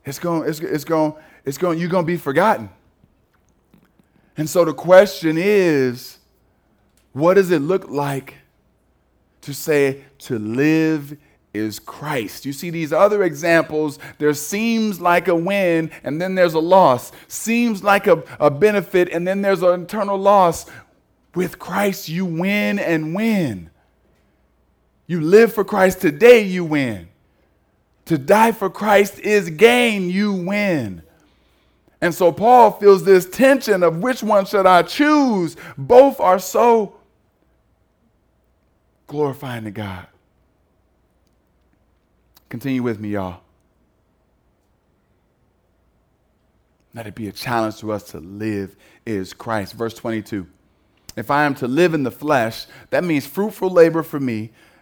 it's 0.06 0.20
going, 0.20 0.50
it's, 0.50 0.62
it's 0.62 0.86
going, 0.86 1.14
it's 1.44 1.58
going, 1.58 1.78
you're 1.78 1.90
going 1.90 2.06
to 2.06 2.08
be 2.08 2.18
forgotten. 2.18 2.70
And 4.38 4.50
so 4.50 4.64
the 4.64 4.74
question 4.74 5.38
is, 5.38 6.18
what 7.12 7.34
does 7.34 7.52
it 7.52 7.60
look 7.60 7.90
like 7.90 8.36
to 9.42 9.54
say 9.54 10.06
to 10.20 10.40
live 10.40 11.18
is 11.54 11.78
Christ? 11.78 12.46
You 12.46 12.54
see 12.54 12.70
these 12.70 12.94
other 12.94 13.24
examples, 13.24 14.00
there 14.18 14.34
seems 14.34 15.02
like 15.02 15.28
a 15.28 15.36
win 15.36 15.92
and 16.06 16.22
then 16.22 16.36
there's 16.36 16.54
a 16.54 16.60
loss. 16.60 17.12
Seems 17.28 17.84
like 17.84 18.08
a, 18.08 18.24
a 18.40 18.50
benefit 18.50 19.10
and 19.10 19.28
then 19.28 19.42
there's 19.42 19.62
an 19.62 19.84
eternal 19.84 20.18
loss. 20.18 20.68
With 21.36 21.60
Christ, 21.60 22.08
you 22.08 22.26
win 22.26 22.80
and 22.80 23.14
win. 23.14 23.72
You 25.10 25.22
live 25.22 25.52
for 25.52 25.64
Christ 25.64 26.02
today, 26.02 26.44
you 26.44 26.64
win. 26.64 27.10
To 28.06 28.16
die 28.16 28.52
for 28.52 28.70
Christ 28.70 29.18
is 29.18 29.50
gain, 29.50 30.08
you 30.08 30.32
win. 30.34 31.02
And 32.00 32.14
so 32.14 32.32
Paul 32.32 32.74
feels 32.74 33.04
this 33.06 33.28
tension 33.28 33.82
of 33.82 34.04
which 34.04 34.22
one 34.22 34.46
should 34.46 34.68
I 34.68 34.84
choose? 34.84 35.58
Both 35.76 36.20
are 36.20 36.38
so 36.38 36.96
glorifying 39.08 39.64
to 39.64 39.72
God. 39.72 40.06
Continue 42.50 42.84
with 42.84 43.00
me, 43.00 43.10
y'all. 43.10 43.42
Let 46.94 47.08
it 47.08 47.16
be 47.16 47.28
a 47.28 47.32
challenge 47.32 47.80
to 47.80 47.92
us 47.92 48.04
to 48.12 48.20
live 48.20 48.76
is 49.08 49.34
Christ. 49.34 49.74
Verse 49.74 49.96
22. 49.96 50.46
If 51.16 51.32
I 51.32 51.46
am 51.46 51.56
to 51.56 51.68
live 51.68 51.96
in 51.96 52.04
the 52.04 52.12
flesh, 52.12 52.68
that 52.92 53.04
means 53.04 53.26
fruitful 53.26 53.72
labor 53.72 54.04
for 54.04 54.20
me. 54.20 54.52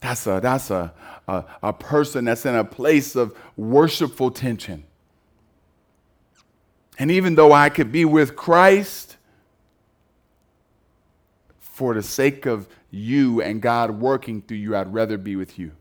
That's 0.00 0.26
a, 0.26 0.40
that's 0.42 0.70
a, 0.70 0.92
a, 1.28 1.44
a 1.62 1.72
person 1.72 2.24
that's 2.24 2.46
in 2.46 2.54
a 2.54 2.64
place 2.64 3.14
of 3.16 3.36
worshipful 3.56 4.30
tension. 4.30 4.84
And 6.98 7.10
even 7.10 7.34
though 7.34 7.52
I 7.52 7.68
could 7.68 7.92
be 7.92 8.04
with 8.04 8.36
Christ, 8.36 9.16
for 11.80 11.94
the 11.94 12.02
sake 12.02 12.44
of 12.44 12.68
you 12.90 13.40
and 13.40 13.62
God 13.62 13.92
working 13.92 14.42
through 14.42 14.58
you, 14.58 14.76
I'd 14.76 14.92
rather 14.92 15.16
be 15.16 15.34
with 15.34 15.58
you. 15.58 15.72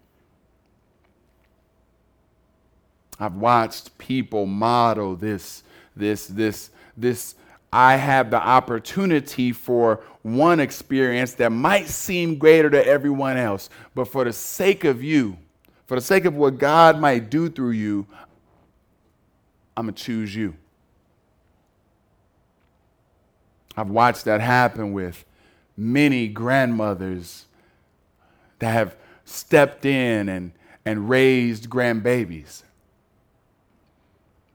I've 3.19 3.35
watched 3.35 3.97
people 3.97 4.45
model 4.45 5.17
this, 5.17 5.63
this, 5.97 6.27
this, 6.27 6.69
this. 6.95 7.35
I 7.71 7.97
have 7.97 8.31
the 8.31 8.41
opportunity 8.41 9.51
for 9.51 10.03
one 10.23 10.59
experience 10.59 11.33
that 11.35 11.51
might 11.51 11.87
seem 11.87 12.37
greater 12.37 12.69
to 12.69 12.85
everyone 12.85 13.37
else, 13.37 13.69
but 13.93 14.05
for 14.05 14.23
the 14.23 14.33
sake 14.33 14.83
of 14.83 15.03
you, 15.03 15.37
for 15.85 15.95
the 15.95 16.01
sake 16.01 16.25
of 16.25 16.35
what 16.35 16.57
God 16.57 16.99
might 16.99 17.29
do 17.29 17.49
through 17.49 17.71
you, 17.71 18.07
I'm 19.77 19.85
going 19.85 19.95
to 19.95 20.03
choose 20.03 20.35
you. 20.35 20.55
I've 23.77 23.89
watched 23.89 24.25
that 24.25 24.41
happen 24.41 24.91
with 24.91 25.23
many 25.77 26.27
grandmothers 26.27 27.45
that 28.59 28.71
have 28.71 28.95
stepped 29.23 29.85
in 29.85 30.27
and, 30.27 30.51
and 30.85 31.09
raised 31.09 31.69
grandbabies. 31.69 32.63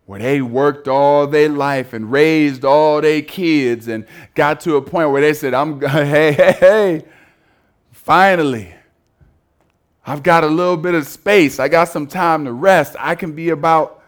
Where 0.07 0.21
they 0.21 0.43
worked 0.43 0.87
all 0.87 1.27
their 1.27 1.49
life 1.49 1.95
and 1.95 2.13
raised 2.13 2.65
all 2.65 3.01
their 3.01 3.23
kids 3.23 3.89
and 3.89 4.07
got 4.35 4.61
to 4.61 4.77
a 4.77 4.83
point 4.83 5.11
where 5.11 5.23
they 5.23 5.33
said, 5.33 5.55
I'm 5.55 5.81
hey, 5.89 6.33
hey, 6.33 6.57
hey, 6.61 7.05
finally, 7.91 8.75
I've 10.07 10.23
got 10.23 10.45
a 10.45 10.49
little 10.49 10.77
bit 10.77 10.95
of 10.95 11.07
space. 11.07 11.59
I 11.59 11.69
got 11.69 11.89
some 11.89 12.07
time 12.07 12.45
to 12.45 12.53
rest. 12.53 12.97
I 12.99 13.15
can 13.15 13.33
be 13.33 13.49
about. 13.49 14.03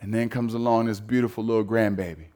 And 0.00 0.14
then 0.14 0.28
comes 0.28 0.54
along 0.54 0.86
this 0.86 1.00
beautiful 1.00 1.42
little 1.42 1.64
grandbaby. 1.64 2.26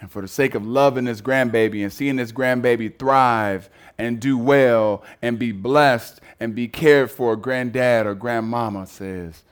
And 0.00 0.10
for 0.10 0.20
the 0.20 0.26
sake 0.26 0.56
of 0.56 0.66
loving 0.66 1.04
this 1.04 1.20
grandbaby 1.20 1.84
and 1.84 1.92
seeing 1.92 2.16
this 2.16 2.32
grandbaby 2.32 2.98
thrive 2.98 3.70
and 3.96 4.18
do 4.18 4.36
well 4.36 5.04
and 5.22 5.38
be 5.38 5.52
blessed 5.52 6.20
and 6.40 6.56
be 6.56 6.66
cared 6.66 7.08
for, 7.08 7.36
granddad 7.36 8.04
or 8.04 8.16
grandmama 8.16 8.88
says, 8.88 9.44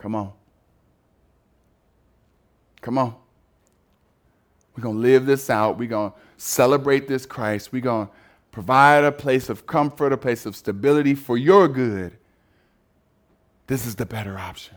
Come 0.00 0.14
on. 0.14 0.32
Come 2.80 2.96
on. 2.96 3.14
We're 4.74 4.82
going 4.82 4.96
to 4.96 5.02
live 5.02 5.26
this 5.26 5.50
out. 5.50 5.78
We're 5.78 5.90
going 5.90 6.12
to 6.12 6.16
celebrate 6.38 7.06
this 7.06 7.26
Christ. 7.26 7.70
We're 7.70 7.82
going 7.82 8.06
to 8.06 8.12
provide 8.50 9.04
a 9.04 9.12
place 9.12 9.50
of 9.50 9.66
comfort, 9.66 10.12
a 10.12 10.16
place 10.16 10.46
of 10.46 10.56
stability 10.56 11.14
for 11.14 11.36
your 11.36 11.68
good. 11.68 12.16
This 13.66 13.86
is 13.86 13.96
the 13.96 14.06
better 14.06 14.38
option. 14.38 14.76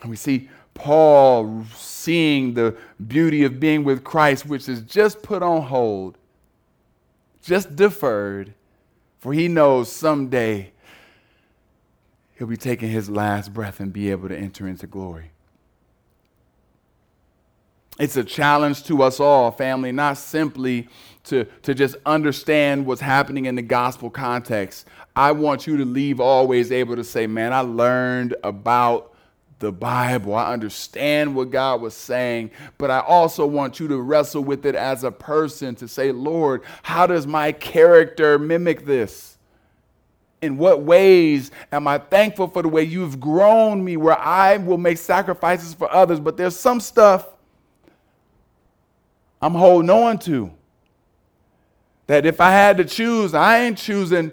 And 0.00 0.08
we 0.08 0.16
see 0.16 0.48
Paul 0.72 1.66
seeing 1.74 2.54
the 2.54 2.74
beauty 3.06 3.44
of 3.44 3.60
being 3.60 3.84
with 3.84 4.02
Christ, 4.02 4.46
which 4.46 4.66
is 4.66 4.80
just 4.80 5.22
put 5.22 5.42
on 5.42 5.62
hold, 5.62 6.16
just 7.42 7.76
deferred, 7.76 8.54
for 9.18 9.34
he 9.34 9.46
knows 9.46 9.92
someday 9.92 10.72
he'll 12.38 12.46
be 12.46 12.56
taking 12.56 12.88
his 12.88 13.10
last 13.10 13.52
breath 13.52 13.80
and 13.80 13.92
be 13.92 14.10
able 14.10 14.28
to 14.28 14.36
enter 14.36 14.68
into 14.68 14.86
glory. 14.86 15.32
It's 17.98 18.16
a 18.16 18.22
challenge 18.22 18.84
to 18.84 19.02
us 19.02 19.18
all, 19.18 19.50
family, 19.50 19.90
not 19.90 20.18
simply 20.18 20.88
to, 21.24 21.46
to 21.62 21.74
just 21.74 21.96
understand 22.06 22.86
what's 22.86 23.00
happening 23.00 23.46
in 23.46 23.56
the 23.56 23.62
gospel 23.62 24.08
context. 24.08 24.86
I 25.16 25.32
want 25.32 25.66
you 25.66 25.76
to 25.78 25.84
leave 25.84 26.20
always 26.20 26.70
able 26.70 26.94
to 26.94 27.02
say, 27.02 27.26
man, 27.26 27.52
I 27.52 27.60
learned 27.60 28.36
about 28.44 29.16
the 29.58 29.72
Bible. 29.72 30.36
I 30.36 30.52
understand 30.52 31.34
what 31.34 31.50
God 31.50 31.80
was 31.80 31.94
saying, 31.94 32.52
but 32.78 32.92
I 32.92 33.00
also 33.00 33.44
want 33.46 33.80
you 33.80 33.88
to 33.88 34.00
wrestle 34.00 34.44
with 34.44 34.64
it 34.64 34.76
as 34.76 35.02
a 35.02 35.10
person 35.10 35.74
to 35.76 35.88
say, 35.88 36.12
Lord, 36.12 36.62
how 36.84 37.08
does 37.08 37.26
my 37.26 37.50
character 37.50 38.38
mimic 38.38 38.86
this? 38.86 39.37
In 40.40 40.56
what 40.56 40.82
ways 40.82 41.50
am 41.72 41.88
I 41.88 41.98
thankful 41.98 42.48
for 42.48 42.62
the 42.62 42.68
way 42.68 42.84
you've 42.84 43.18
grown 43.18 43.84
me 43.84 43.96
where 43.96 44.18
I 44.18 44.56
will 44.56 44.78
make 44.78 44.98
sacrifices 44.98 45.74
for 45.74 45.92
others? 45.92 46.20
But 46.20 46.36
there's 46.36 46.56
some 46.56 46.80
stuff 46.80 47.26
I'm 49.42 49.54
holding 49.54 49.90
on 49.90 50.18
to. 50.20 50.52
That 52.06 52.24
if 52.24 52.40
I 52.40 52.50
had 52.50 52.76
to 52.78 52.84
choose, 52.84 53.34
I 53.34 53.64
ain't 53.64 53.78
choosing 53.78 54.32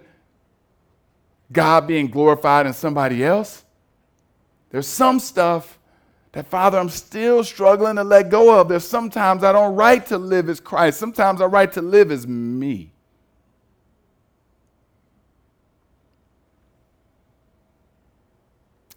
God 1.51 1.87
being 1.87 2.07
glorified 2.07 2.65
in 2.65 2.73
somebody 2.73 3.23
else. 3.23 3.63
There's 4.69 4.87
some 4.87 5.19
stuff 5.19 5.77
that, 6.31 6.47
Father, 6.47 6.77
I'm 6.77 6.89
still 6.89 7.43
struggling 7.43 7.95
to 7.95 8.03
let 8.03 8.29
go 8.29 8.59
of. 8.59 8.67
There's 8.67 8.87
sometimes 8.87 9.43
I 9.43 9.51
don't 9.51 9.75
write 9.75 10.05
to 10.07 10.17
live 10.17 10.49
as 10.49 10.59
Christ, 10.59 10.99
sometimes 10.99 11.41
I 11.41 11.45
write 11.45 11.73
to 11.73 11.81
live 11.81 12.11
as 12.11 12.27
me. 12.27 12.91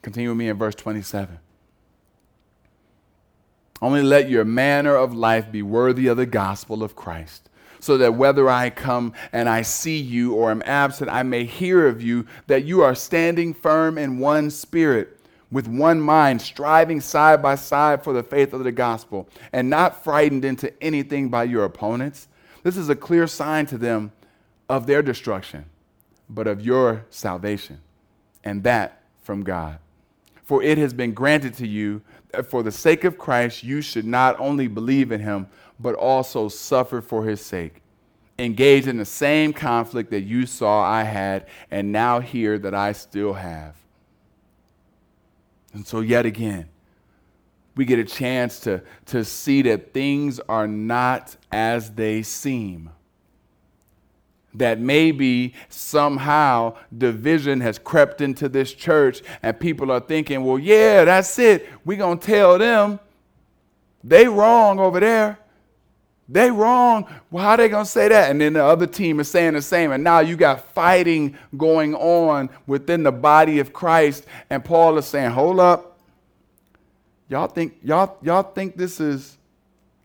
Continue 0.03 0.31
with 0.31 0.39
me 0.39 0.49
in 0.49 0.57
verse 0.57 0.75
27. 0.75 1.39
Only 3.81 4.03
let 4.03 4.29
your 4.29 4.45
manner 4.45 4.97
of 4.97 5.15
life 5.15 5.53
be 5.53 5.63
worthy 5.63 6.09
of 6.09 6.17
the 6.17 6.27
gospel 6.27 6.83
of 6.83 6.97
Christ, 6.97 7.49
so 7.81 7.97
that 7.99 8.15
whether 8.15 8.49
I 8.49 8.71
come 8.71 9.13
and 9.33 9.49
I 9.49 9.63
see 9.63 9.99
you 9.99 10.35
or 10.35 10.51
am 10.51 10.63
absent, 10.65 11.11
I 11.11 11.23
may 11.23 11.45
hear 11.45 11.87
of 11.87 12.03
you 12.03 12.27
that 12.49 12.65
you 12.65 12.83
are 12.83 12.95
standing 12.95 13.55
firm 13.55 13.97
in 13.99 14.19
one 14.19 14.51
spirit, 14.51 15.21
with 15.51 15.69
one 15.69 16.01
mind, 16.01 16.43
striving 16.43 17.01
side 17.01 17.41
by 17.41 17.55
side 17.55 18.03
for 18.03 18.13
the 18.13 18.23
faith 18.23 18.53
of 18.53 18.65
the 18.65 18.73
gospel, 18.73 19.29
and 19.53 19.71
not 19.71 20.03
frightened 20.03 20.45
into 20.45 20.73
anything 20.83 21.29
by 21.29 21.45
your 21.45 21.65
opponents. 21.65 22.29
This 22.65 22.77
is 22.77 22.89
a 22.89 22.97
clear 22.97 23.27
sign 23.27 23.67
to 23.67 23.79
them 23.79 24.13
of 24.69 24.87
their 24.87 25.03
destruction, 25.03 25.67
but 26.29 26.47
of 26.47 26.61
your 26.61 27.07
salvation, 27.11 27.81
and 28.45 28.63
that 28.65 29.03
from 29.23 29.45
God. 29.45 29.79
For 30.49 30.63
it 30.63 30.79
has 30.79 30.95
been 30.95 31.13
granted 31.13 31.53
to 31.59 31.67
you 31.67 32.01
that 32.31 32.47
for 32.47 32.63
the 32.63 32.73
sake 32.73 33.05
of 33.05 33.19
Christ 33.19 33.63
you 33.63 33.83
should 33.83 34.07
not 34.07 34.41
only 34.41 34.67
believe 34.67 35.13
in 35.13 35.21
him, 35.21 35.47
but 35.79 35.95
also 35.95 36.49
suffer 36.49 37.03
for 37.03 37.27
his 37.27 37.45
sake. 37.45 37.83
Engage 38.39 38.87
in 38.87 38.97
the 38.97 39.05
same 39.05 39.53
conflict 39.53 40.11
that 40.11 40.23
you 40.23 40.47
saw 40.47 40.83
I 40.83 41.03
had, 41.03 41.47
and 41.71 41.93
now 41.93 42.21
hear 42.21 42.59
that 42.61 42.75
I 42.75 42.93
still 42.93 43.35
have. 43.35 43.75
And 45.75 45.87
so, 45.87 46.01
yet 46.01 46.25
again, 46.25 46.71
we 47.77 47.85
get 47.85 47.99
a 47.99 48.05
chance 48.05 48.59
to, 48.61 48.81
to 49.07 49.27
see 49.27 49.61
that 49.63 49.93
things 49.93 50.41
are 50.49 50.67
not 50.67 51.37
as 51.53 51.91
they 51.91 52.23
seem 52.23 52.89
that 54.55 54.81
maybe 54.81 55.55
somehow 55.69 56.75
division 56.97 57.61
has 57.61 57.79
crept 57.79 58.21
into 58.21 58.49
this 58.49 58.73
church 58.73 59.23
and 59.43 59.59
people 59.59 59.91
are 59.93 60.01
thinking, 60.01 60.45
well, 60.45 60.59
yeah, 60.59 61.05
that's 61.05 61.39
it. 61.39 61.69
We're 61.85 61.99
going 61.99 62.19
to 62.19 62.27
tell 62.27 62.59
them 62.59 62.99
they 64.03 64.27
wrong 64.27 64.79
over 64.79 65.01
there. 65.01 65.39
They 66.29 66.51
wrong. 66.51 67.09
Well, 67.31 67.43
how 67.43 67.57
they 67.57 67.69
going 67.69 67.87
to 67.87 67.91
say 67.91 68.09
that? 68.09 68.31
And 68.31 68.41
then 68.41 68.53
the 68.53 68.65
other 68.65 68.87
team 68.87 69.19
is 69.19 69.31
saying 69.31 69.55
the 69.55 69.63
same. 69.63 69.93
And 69.93 70.05
now 70.05 70.21
you 70.21 70.37
got 70.37 70.73
fighting 70.75 71.39
going 71.57 71.95
on 71.95 72.51
within 72.67 73.03
the 73.03 73.13
body 73.13 73.61
of 73.61 73.73
Christ. 73.73 74.27
And 74.51 74.63
Paul 74.63 74.99
is 74.99 75.07
saying, 75.07 75.31
hold 75.31 75.59
up. 75.59 75.99
Y'all 77.31 77.47
think, 77.47 77.77
y'all, 77.83 78.19
y'all 78.23 78.43
think 78.43 78.77
this 78.77 79.01
is 79.01 79.38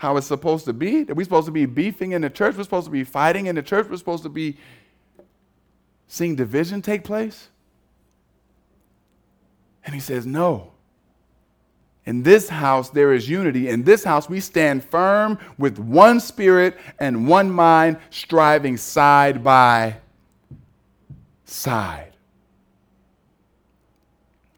how 0.03 0.17
it's 0.17 0.27
supposed 0.27 0.65
to 0.65 0.73
be? 0.73 1.03
That 1.03 1.15
we're 1.15 1.23
supposed 1.23 1.47
to 1.47 1.51
be 1.51 1.65
beefing 1.65 2.11
in 2.11 2.21
the 2.21 2.29
church? 2.29 2.55
We're 2.57 2.63
supposed 2.63 2.85
to 2.85 2.91
be 2.91 3.05
fighting 3.05 3.47
in 3.47 3.55
the 3.55 3.63
church? 3.63 3.87
We're 3.89 3.97
supposed 3.97 4.23
to 4.23 4.29
be 4.29 4.57
seeing 6.07 6.35
division 6.35 6.81
take 6.81 7.03
place? 7.05 7.47
And 9.85 9.95
he 9.95 10.01
says, 10.01 10.25
No. 10.25 10.71
In 12.05 12.21
this 12.21 12.49
house, 12.49 12.89
there 12.89 13.13
is 13.13 13.29
unity. 13.29 13.69
In 13.69 13.83
this 13.83 14.03
house, 14.03 14.27
we 14.27 14.41
stand 14.41 14.83
firm 14.83 15.39
with 15.57 15.79
one 15.79 16.19
spirit 16.19 16.77
and 16.99 17.29
one 17.29 17.49
mind, 17.49 17.97
striving 18.09 18.75
side 18.75 19.41
by 19.41 19.95
side. 21.45 22.11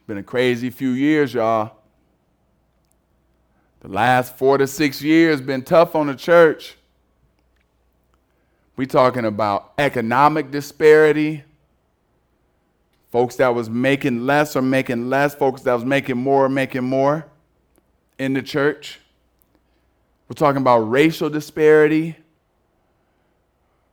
Been 0.08 0.18
a 0.18 0.24
crazy 0.24 0.72
few 0.72 0.90
years, 0.90 1.36
y'all. 1.36 1.75
The 3.86 3.92
last 3.92 4.36
four 4.36 4.58
to 4.58 4.66
six 4.66 5.04
years 5.04 5.40
been 5.42 5.62
tough 5.62 5.94
on 5.94 6.08
the 6.08 6.16
church. 6.16 6.76
We 8.76 8.88
talking 8.88 9.26
about 9.26 9.74
economic 9.78 10.50
disparity. 10.50 11.44
Folks 13.12 13.36
that 13.36 13.54
was 13.54 13.70
making 13.70 14.26
less 14.26 14.56
or 14.56 14.64
making 14.64 15.12
less, 15.12 15.36
folks 15.36 15.62
that 15.62 15.74
was 15.76 15.86
making 15.86 16.18
more 16.18 16.46
or 16.46 16.50
making 16.50 16.84
more 16.84 17.28
in 18.18 18.34
the 18.34 18.42
church. 18.42 19.00
We're 20.28 20.34
talking 20.34 20.64
about 20.64 20.80
racial 20.80 21.30
disparity, 21.30 22.16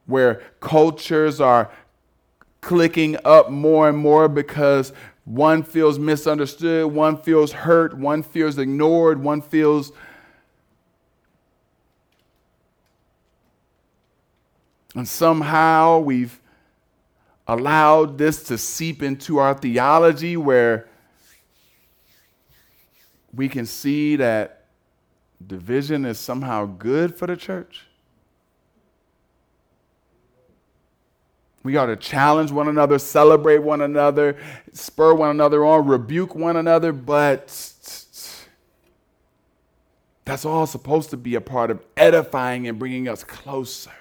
where 0.07 0.41
cultures 0.61 1.39
are 1.39 1.71
clicking 2.63 3.19
up 3.27 3.51
more 3.51 3.91
and 3.91 3.99
more 3.99 4.27
because 4.27 4.95
one 5.25 5.63
feels 5.63 5.99
misunderstood, 5.99 6.87
one 6.93 7.17
feels 7.17 7.53
hurt, 7.53 7.97
one 7.97 8.23
feels 8.23 8.59
ignored, 8.59 9.23
one 9.23 9.41
feels 9.41 9.93
and 14.95 15.09
somehow 15.09 15.99
we've 15.99 16.41
allowed 17.47 18.19
this 18.19 18.43
to 18.45 18.59
seep 18.59 19.03
into 19.03 19.39
our 19.39 19.55
theology 19.55 20.37
where 20.37 20.89
we 23.33 23.49
can 23.49 23.65
see 23.65 24.17
that 24.17 24.65
division 25.47 26.05
is 26.05 26.19
somehow 26.19 26.67
good 26.67 27.17
for 27.17 27.27
the 27.27 27.37
church? 27.37 27.87
We 31.63 31.77
ought 31.77 31.87
to 31.87 31.97
challenge 31.97 32.51
one 32.51 32.69
another, 32.69 32.99
celebrate 32.99 33.59
one 33.59 33.83
another, 33.83 34.37
spur 34.73 35.15
one 35.15 35.31
another 35.31 35.65
on, 35.65 35.87
rebuke 35.87 36.35
one 36.35 36.57
another, 36.57 36.93
but 36.93 37.47
that's 40.25 40.45
all 40.45 40.67
supposed 40.67 41.11
to 41.11 41.17
be 41.17 41.35
a 41.35 41.41
part 41.41 41.71
of 41.71 41.85
edifying 41.97 42.67
and 42.67 42.79
bringing 42.79 43.09
us 43.09 43.23
closer. 43.25 43.93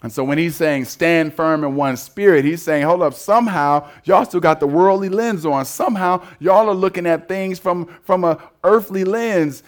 And 0.00 0.12
so 0.12 0.22
when 0.22 0.38
he's 0.38 0.54
saying 0.54 0.84
stand 0.84 1.34
firm 1.34 1.64
in 1.64 1.74
one 1.74 1.96
spirit, 1.96 2.44
he's 2.44 2.62
saying, 2.62 2.84
hold 2.84 3.02
up, 3.02 3.14
somehow 3.14 3.88
y'all 4.04 4.24
still 4.24 4.38
got 4.38 4.60
the 4.60 4.66
worldly 4.66 5.08
lens 5.08 5.44
on. 5.44 5.64
Somehow 5.64 6.24
y'all 6.38 6.68
are 6.68 6.74
looking 6.74 7.04
at 7.04 7.26
things 7.26 7.58
from, 7.58 7.86
from 8.04 8.22
a 8.22 8.40
earthly 8.62 9.02
lens. 9.02 9.64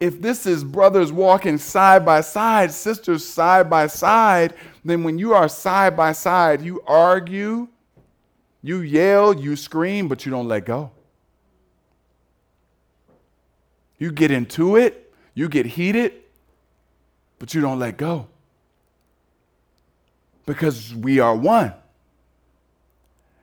If 0.00 0.22
this 0.22 0.46
is 0.46 0.64
brothers 0.64 1.12
walking 1.12 1.58
side 1.58 2.06
by 2.06 2.22
side, 2.22 2.72
sisters 2.72 3.24
side 3.24 3.68
by 3.68 3.86
side, 3.86 4.54
then 4.82 5.04
when 5.04 5.18
you 5.18 5.34
are 5.34 5.46
side 5.46 5.94
by 5.94 6.12
side, 6.12 6.62
you 6.62 6.82
argue, 6.86 7.68
you 8.62 8.80
yell, 8.80 9.38
you 9.38 9.56
scream, 9.56 10.08
but 10.08 10.24
you 10.24 10.32
don't 10.32 10.48
let 10.48 10.64
go. 10.64 10.90
You 13.98 14.10
get 14.10 14.30
into 14.30 14.76
it, 14.76 15.12
you 15.34 15.50
get 15.50 15.66
heated, 15.66 16.14
but 17.38 17.52
you 17.54 17.60
don't 17.60 17.78
let 17.78 17.98
go 17.98 18.26
because 20.46 20.94
we 20.94 21.20
are 21.20 21.36
one. 21.36 21.74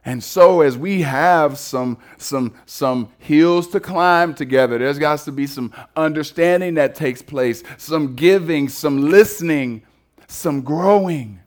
And 0.08 0.24
so 0.24 0.62
as 0.62 0.78
we 0.78 1.02
have 1.02 1.60
some 1.60 1.98
some 2.18 2.54
some 2.66 3.10
hills 3.18 3.68
to 3.72 3.82
climb 3.82 4.34
together, 4.34 4.78
there's 4.78 4.98
got 4.98 5.20
to 5.20 5.34
be 5.34 5.46
some 5.46 5.74
understanding 5.98 6.76
that 6.76 6.96
takes 6.96 7.22
place, 7.22 7.62
some 7.76 8.16
giving, 8.16 8.70
some 8.70 9.10
listening, 9.10 9.84
some 10.26 10.62
growing. 10.62 11.42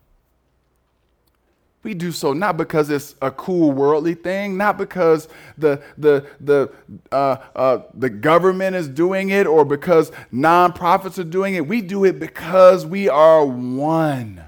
We 1.83 1.95
do 1.95 2.13
so 2.13 2.35
not 2.35 2.59
because 2.59 2.91
it's 2.91 3.15
a 3.23 3.31
cool 3.31 3.73
worldly 3.73 4.13
thing, 4.13 4.59
not 4.59 4.77
because 4.77 5.29
the, 5.57 5.83
the, 5.97 6.27
the, 6.39 6.71
uh, 7.11 7.37
uh, 7.57 7.79
the 7.95 8.11
government 8.11 8.77
is 8.77 8.89
doing 8.89 9.31
it 9.31 9.47
or 9.47 9.65
because 9.65 10.13
nonprofits 10.31 11.19
are 11.19 11.25
doing 11.25 11.55
it. 11.55 11.67
We 11.67 11.81
do 11.81 12.05
it 12.05 12.21
because 12.21 12.85
we 12.85 13.09
are 13.09 13.47
one. 13.47 14.45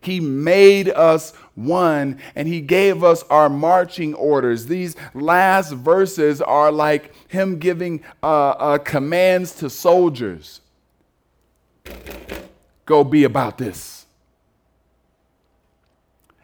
He 0.00 0.18
made 0.18 0.88
us 0.88 1.32
one 1.66 2.18
and 2.34 2.46
He 2.48 2.60
gave 2.60 3.02
us 3.04 3.22
our 3.24 3.48
marching 3.48 4.14
orders. 4.14 4.66
These 4.66 4.96
last 5.14 5.72
verses 5.72 6.40
are 6.40 6.70
like 6.72 7.12
Him 7.28 7.58
giving 7.58 8.02
uh, 8.22 8.50
uh, 8.50 8.78
commands 8.78 9.54
to 9.56 9.70
soldiers 9.70 10.60
go 12.86 13.04
be 13.04 13.24
about 13.24 13.58
this. 13.58 14.06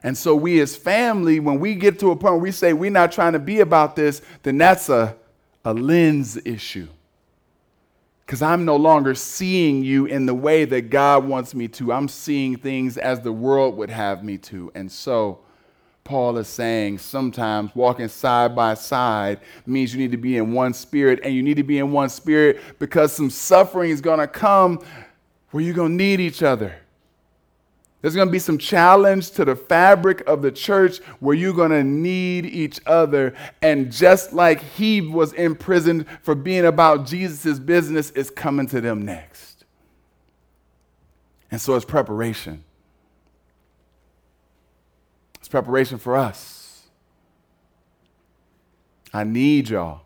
And 0.02 0.16
so, 0.16 0.36
we 0.36 0.60
as 0.60 0.76
family, 0.76 1.40
when 1.40 1.58
we 1.58 1.74
get 1.74 1.98
to 2.00 2.12
a 2.12 2.16
point 2.16 2.34
where 2.34 2.42
we 2.42 2.52
say 2.52 2.72
we're 2.72 2.90
not 2.90 3.10
trying 3.10 3.32
to 3.32 3.40
be 3.40 3.60
about 3.60 3.96
this, 3.96 4.22
then 4.44 4.56
that's 4.56 4.88
a, 4.88 5.16
a 5.64 5.74
lens 5.74 6.38
issue 6.44 6.86
because 8.26 8.42
I'm 8.42 8.64
no 8.64 8.74
longer 8.74 9.14
seeing 9.14 9.84
you 9.84 10.06
in 10.06 10.26
the 10.26 10.34
way 10.34 10.64
that 10.64 10.90
God 10.90 11.24
wants 11.24 11.54
me 11.54 11.68
to. 11.68 11.92
I'm 11.92 12.08
seeing 12.08 12.56
things 12.56 12.98
as 12.98 13.20
the 13.20 13.30
world 13.30 13.76
would 13.76 13.90
have 13.90 14.24
me 14.24 14.36
to. 14.38 14.72
And 14.74 14.90
so, 14.90 15.38
Paul 16.02 16.36
is 16.38 16.48
saying 16.48 16.98
sometimes 16.98 17.74
walking 17.74 18.08
side 18.08 18.54
by 18.54 18.74
side 18.74 19.40
means 19.64 19.92
you 19.92 20.00
need 20.00 20.10
to 20.10 20.16
be 20.16 20.36
in 20.36 20.52
one 20.52 20.72
spirit, 20.72 21.20
and 21.22 21.34
you 21.34 21.42
need 21.42 21.56
to 21.56 21.62
be 21.62 21.78
in 21.78 21.92
one 21.92 22.08
spirit 22.08 22.60
because 22.78 23.12
some 23.12 23.30
suffering 23.30 23.90
is 23.90 24.00
going 24.00 24.20
to 24.20 24.28
come 24.28 24.84
where 25.50 25.62
you're 25.62 25.74
going 25.74 25.92
to 25.92 26.04
need 26.04 26.20
each 26.20 26.42
other. 26.42 26.74
There's 28.02 28.14
going 28.14 28.28
to 28.28 28.32
be 28.32 28.38
some 28.38 28.58
challenge 28.58 29.30
to 29.32 29.44
the 29.44 29.56
fabric 29.56 30.22
of 30.28 30.42
the 30.42 30.52
church 30.52 30.98
where 31.18 31.34
you're 31.34 31.54
going 31.54 31.70
to 31.70 31.82
need 31.82 32.46
each 32.46 32.78
other. 32.86 33.34
And 33.62 33.90
just 33.90 34.32
like 34.32 34.62
he 34.62 35.00
was 35.00 35.32
imprisoned 35.32 36.06
for 36.22 36.34
being 36.34 36.66
about 36.66 37.06
Jesus' 37.06 37.58
business, 37.58 38.10
is 38.10 38.30
coming 38.30 38.66
to 38.68 38.80
them 38.80 39.02
next. 39.02 39.64
And 41.50 41.60
so 41.60 41.74
it's 41.74 41.84
preparation. 41.84 42.64
It's 45.38 45.48
preparation 45.48 45.98
for 45.98 46.16
us. 46.16 46.82
I 49.12 49.24
need 49.24 49.70
y'all. 49.70 50.02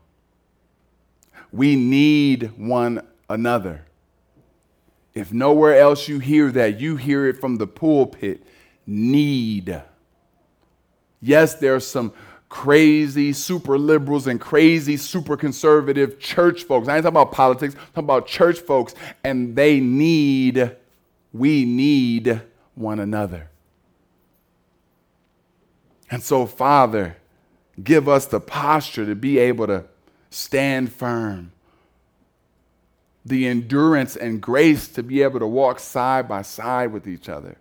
We 1.51 1.75
need 1.75 2.53
one 2.57 3.07
another. 3.29 3.87
If 5.15 5.33
nowhere 5.33 5.77
else 5.77 6.09
you 6.09 6.19
hear 6.19 6.51
that, 6.53 6.81
you 6.81 6.97
hear 6.97 7.27
it 7.27 7.41
from 7.41 7.57
the 7.57 7.67
pulpit. 7.67 8.45
Need. 8.87 9.83
Yes, 11.21 11.55
there's 11.55 11.87
some 11.87 12.13
crazy 12.49 13.33
super 13.33 13.79
liberals 13.79 14.27
and 14.27 14.41
crazy 14.41 14.97
super 14.97 15.37
conservative 15.37 16.19
church 16.19 16.65
folks. 16.65 16.89
I 16.89 16.97
ain't 16.97 17.05
talking 17.05 17.17
about 17.17 17.33
politics, 17.33 17.75
I'm 17.75 17.81
talking 17.81 18.05
about 18.05 18.27
church 18.27 18.59
folks, 18.61 18.95
and 19.23 19.55
they 19.55 19.81
need, 19.81 20.77
we 21.33 21.65
need 21.65 22.41
one 22.75 22.99
another. 22.99 23.51
And 26.11 26.23
so, 26.23 26.45
Father, 26.47 27.17
give 27.83 28.09
us 28.09 28.27
the 28.27 28.41
posture 28.41 29.07
to 29.07 29.15
be 29.15 29.39
able 29.39 29.69
to 29.69 29.85
stand 30.31 30.93
firm 30.93 31.53
the 33.25 33.47
endurance 33.47 34.17
and 34.17 34.41
grace 34.41 34.89
to 34.89 35.03
be 35.03 35.23
able 35.23 35.41
to 35.41 35.47
walk 35.47 35.79
side 35.79 36.29
by 36.29 36.43
side 36.43 36.93
with 36.93 37.07
each 37.07 37.29
other. 37.29 37.57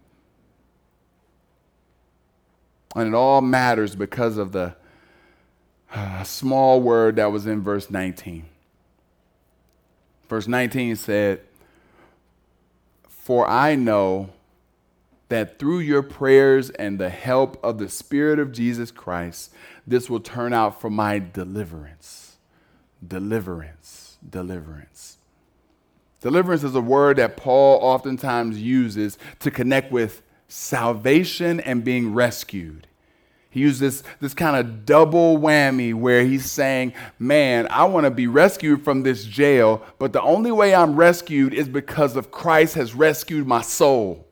And 2.95 3.07
it 3.07 3.13
all 3.13 3.41
matters 3.41 3.95
because 3.95 4.37
of 4.37 4.51
the 4.51 4.75
uh, 5.93 6.23
small 6.23 6.81
word 6.81 7.17
that 7.17 7.31
was 7.31 7.45
in 7.45 7.61
verse 7.61 7.89
19. 7.89 8.45
Verse 10.27 10.47
19 10.47 10.95
said, 10.95 11.41
For 13.07 13.47
I 13.47 13.75
know 13.75 14.29
that 15.29 15.59
through 15.59 15.79
your 15.79 16.01
prayers 16.01 16.71
and 16.71 16.99
the 16.99 17.09
help 17.09 17.63
of 17.63 17.77
the 17.77 17.89
Spirit 17.89 18.39
of 18.39 18.51
Jesus 18.51 18.91
Christ, 18.91 19.51
this 19.85 20.09
will 20.09 20.19
turn 20.19 20.53
out 20.53 20.81
for 20.81 20.89
my 20.89 21.19
deliverance. 21.19 22.37
Deliverance, 23.07 24.17
deliverance. 24.27 25.18
Deliverance 26.21 26.63
is 26.63 26.75
a 26.75 26.81
word 26.81 27.17
that 27.17 27.37
Paul 27.37 27.79
oftentimes 27.81 28.61
uses 28.61 29.17
to 29.39 29.49
connect 29.49 29.91
with 29.91 30.21
salvation 30.49 31.59
and 31.61 31.83
being 31.83 32.13
rescued. 32.13 32.87
He 33.51 33.61
uses 33.61 33.79
this, 33.79 34.03
this 34.19 34.33
kind 34.33 34.55
of 34.55 34.85
double 34.85 35.39
whammy 35.39 35.93
where 35.93 36.23
he's 36.23 36.51
saying, 36.51 36.93
Man, 37.17 37.67
I 37.71 37.85
want 37.85 38.03
to 38.03 38.11
be 38.11 38.27
rescued 38.27 38.83
from 38.83 39.01
this 39.01 39.25
jail, 39.25 39.81
but 39.97 40.13
the 40.13 40.21
only 40.21 40.51
way 40.51 40.75
I'm 40.75 40.95
rescued 40.95 41.53
is 41.53 41.67
because 41.67 42.15
of 42.15 42.31
Christ 42.31 42.75
has 42.75 42.93
rescued 42.93 43.47
my 43.47 43.61
soul. 43.61 44.27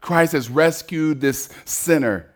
Christ 0.00 0.32
has 0.32 0.50
rescued 0.50 1.20
this 1.20 1.48
sinner. 1.64 2.26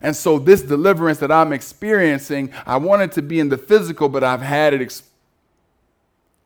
And 0.00 0.14
so, 0.14 0.38
this 0.38 0.62
deliverance 0.62 1.18
that 1.18 1.32
I'm 1.32 1.52
experiencing, 1.52 2.52
I 2.66 2.76
want 2.76 3.02
it 3.02 3.12
to 3.12 3.22
be 3.22 3.40
in 3.40 3.48
the 3.48 3.58
physical, 3.58 4.08
but 4.08 4.22
I've 4.22 4.42
had 4.42 4.74
it 4.74 4.80
experienced 4.80 5.13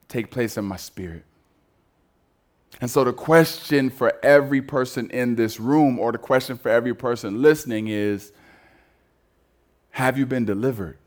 take 0.09 0.31
place 0.31 0.57
in 0.57 0.65
my 0.65 0.77
spirit. 0.77 1.25
And 2.81 2.91
so, 2.91 3.05
the 3.05 3.13
question 3.13 3.91
for 3.91 4.15
every 4.23 4.63
person 4.63 5.11
in 5.11 5.35
this 5.35 5.59
room, 5.59 5.99
or 5.99 6.13
the 6.13 6.19
question 6.19 6.57
for 6.57 6.69
every 6.69 6.95
person 6.95 7.43
listening, 7.43 7.89
is 7.89 8.33
Have 9.91 10.19
you 10.19 10.27
been 10.27 10.45
delivered? 10.45 10.99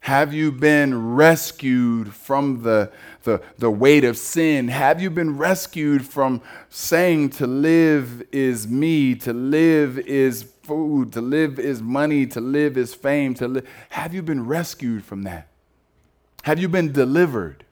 Have 0.00 0.32
you 0.32 0.50
been 0.50 1.14
rescued 1.14 2.14
from 2.14 2.62
the, 2.62 2.90
the, 3.22 3.42
the 3.58 3.70
weight 3.70 4.02
of 4.02 4.16
sin? 4.16 4.68
Have 4.68 5.00
you 5.00 5.10
been 5.10 5.36
rescued 5.36 6.06
from 6.06 6.40
saying 6.70 7.30
to 7.30 7.46
live 7.46 8.22
is 8.32 8.66
me, 8.66 9.14
to 9.16 9.32
live 9.34 9.98
is 9.98 10.42
food, 10.62 11.12
to 11.12 11.20
live 11.20 11.58
is 11.58 11.82
money, 11.82 12.26
to 12.26 12.40
live 12.40 12.78
is 12.78 12.94
fame, 12.94 13.34
to 13.34 13.46
live? 13.46 13.68
Have 13.90 14.14
you 14.14 14.22
been 14.22 14.46
rescued 14.46 15.04
from 15.04 15.22
that? 15.24 15.49
Have 16.42 16.58
you 16.58 16.68
been 16.68 16.92
delivered? 16.92 17.64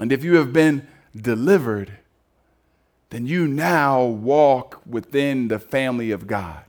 And 0.00 0.12
if 0.12 0.24
you 0.24 0.36
have 0.36 0.52
been 0.52 0.86
delivered, 1.14 1.98
then 3.10 3.26
you 3.26 3.46
now 3.46 4.02
walk 4.04 4.82
within 4.86 5.48
the 5.48 5.58
family 5.58 6.10
of 6.10 6.26
God. 6.26 6.64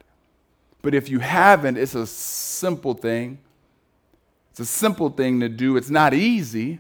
But 0.82 0.94
if 0.94 1.10
you 1.10 1.20
haven't, 1.20 1.78
it's 1.78 1.96
a 1.96 2.06
simple 2.06 2.94
thing. 2.94 3.40
It's 4.52 4.60
a 4.60 4.66
simple 4.66 5.10
thing 5.10 5.40
to 5.40 5.50
do. 5.50 5.76
It's 5.76 5.90
not 5.90 6.14
easy, 6.14 6.80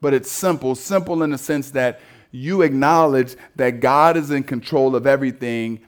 but 0.00 0.12
it's 0.12 0.30
simple. 0.30 0.74
Simple 0.74 1.22
in 1.22 1.30
the 1.30 1.38
sense 1.38 1.70
that 1.70 2.00
you 2.32 2.62
acknowledge 2.62 3.36
that 3.54 3.78
God 3.78 4.16
is 4.16 4.32
in 4.32 4.42
control 4.42 4.96
of 4.96 5.06
everything 5.06 5.80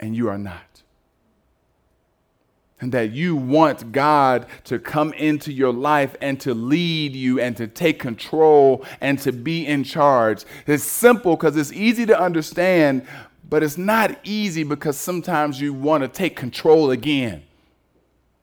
and 0.00 0.16
you 0.16 0.28
are 0.28 0.38
not. 0.38 0.73
And 2.84 2.92
that 2.92 3.12
you 3.12 3.34
want 3.34 3.92
God 3.92 4.44
to 4.64 4.78
come 4.78 5.14
into 5.14 5.50
your 5.50 5.72
life 5.72 6.16
and 6.20 6.38
to 6.42 6.52
lead 6.52 7.16
you 7.16 7.40
and 7.40 7.56
to 7.56 7.66
take 7.66 7.98
control 7.98 8.84
and 9.00 9.18
to 9.20 9.32
be 9.32 9.66
in 9.66 9.84
charge. 9.84 10.44
It's 10.66 10.84
simple 10.84 11.34
because 11.34 11.56
it's 11.56 11.72
easy 11.72 12.04
to 12.04 12.20
understand, 12.20 13.06
but 13.48 13.62
it's 13.62 13.78
not 13.78 14.18
easy 14.22 14.64
because 14.64 14.98
sometimes 14.98 15.62
you 15.62 15.72
want 15.72 16.02
to 16.02 16.08
take 16.08 16.36
control 16.36 16.90
again. 16.90 17.44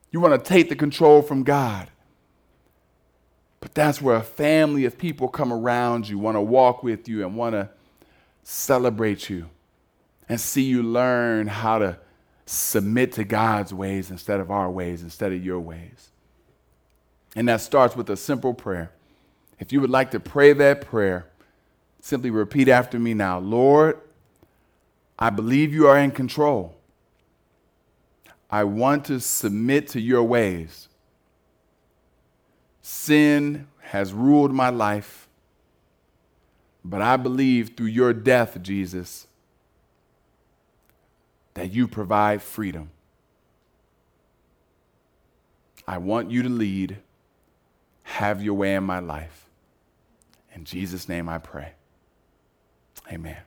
You 0.09 0.19
want 0.19 0.43
to 0.43 0.49
take 0.49 0.69
the 0.69 0.75
control 0.75 1.21
from 1.21 1.43
God. 1.43 1.91
But 3.59 3.75
that's 3.75 4.01
where 4.01 4.15
a 4.15 4.23
family 4.23 4.85
of 4.85 4.97
people 4.97 5.27
come 5.27 5.53
around 5.53 6.09
you, 6.09 6.17
want 6.17 6.35
to 6.35 6.41
walk 6.41 6.81
with 6.81 7.07
you, 7.07 7.23
and 7.23 7.37
want 7.37 7.53
to 7.53 7.69
celebrate 8.41 9.29
you 9.29 9.51
and 10.27 10.41
see 10.41 10.63
you 10.63 10.81
learn 10.81 11.45
how 11.45 11.77
to 11.77 11.99
submit 12.51 13.13
to 13.13 13.23
God's 13.23 13.73
ways 13.73 14.11
instead 14.11 14.39
of 14.39 14.51
our 14.51 14.69
ways, 14.69 15.01
instead 15.01 15.31
of 15.31 15.43
your 15.43 15.59
ways. 15.59 16.09
And 17.35 17.47
that 17.47 17.61
starts 17.61 17.95
with 17.95 18.09
a 18.09 18.17
simple 18.17 18.53
prayer. 18.53 18.91
If 19.59 19.71
you 19.71 19.79
would 19.79 19.89
like 19.89 20.11
to 20.11 20.19
pray 20.19 20.51
that 20.53 20.81
prayer, 20.81 21.27
simply 22.01 22.29
repeat 22.29 22.67
after 22.67 22.99
me 22.99 23.13
now 23.13 23.39
Lord, 23.39 23.99
I 25.17 25.29
believe 25.29 25.73
you 25.73 25.87
are 25.87 25.97
in 25.97 26.11
control. 26.11 26.75
I 28.49 28.65
want 28.65 29.05
to 29.05 29.19
submit 29.19 29.87
to 29.89 30.01
your 30.01 30.23
ways. 30.23 30.89
Sin 32.81 33.67
has 33.79 34.11
ruled 34.11 34.51
my 34.51 34.69
life, 34.69 35.29
but 36.83 37.01
I 37.01 37.15
believe 37.15 37.77
through 37.77 37.87
your 37.87 38.13
death, 38.13 38.61
Jesus, 38.61 39.27
that 41.61 41.71
you 41.71 41.87
provide 41.87 42.41
freedom. 42.41 42.89
I 45.87 45.99
want 45.99 46.31
you 46.31 46.41
to 46.41 46.49
lead. 46.49 46.97
Have 48.01 48.41
your 48.41 48.55
way 48.55 48.73
in 48.73 48.83
my 48.83 48.97
life. 48.97 49.45
In 50.55 50.65
Jesus' 50.65 51.07
name 51.07 51.29
I 51.29 51.37
pray. 51.37 51.73
Amen. 53.11 53.37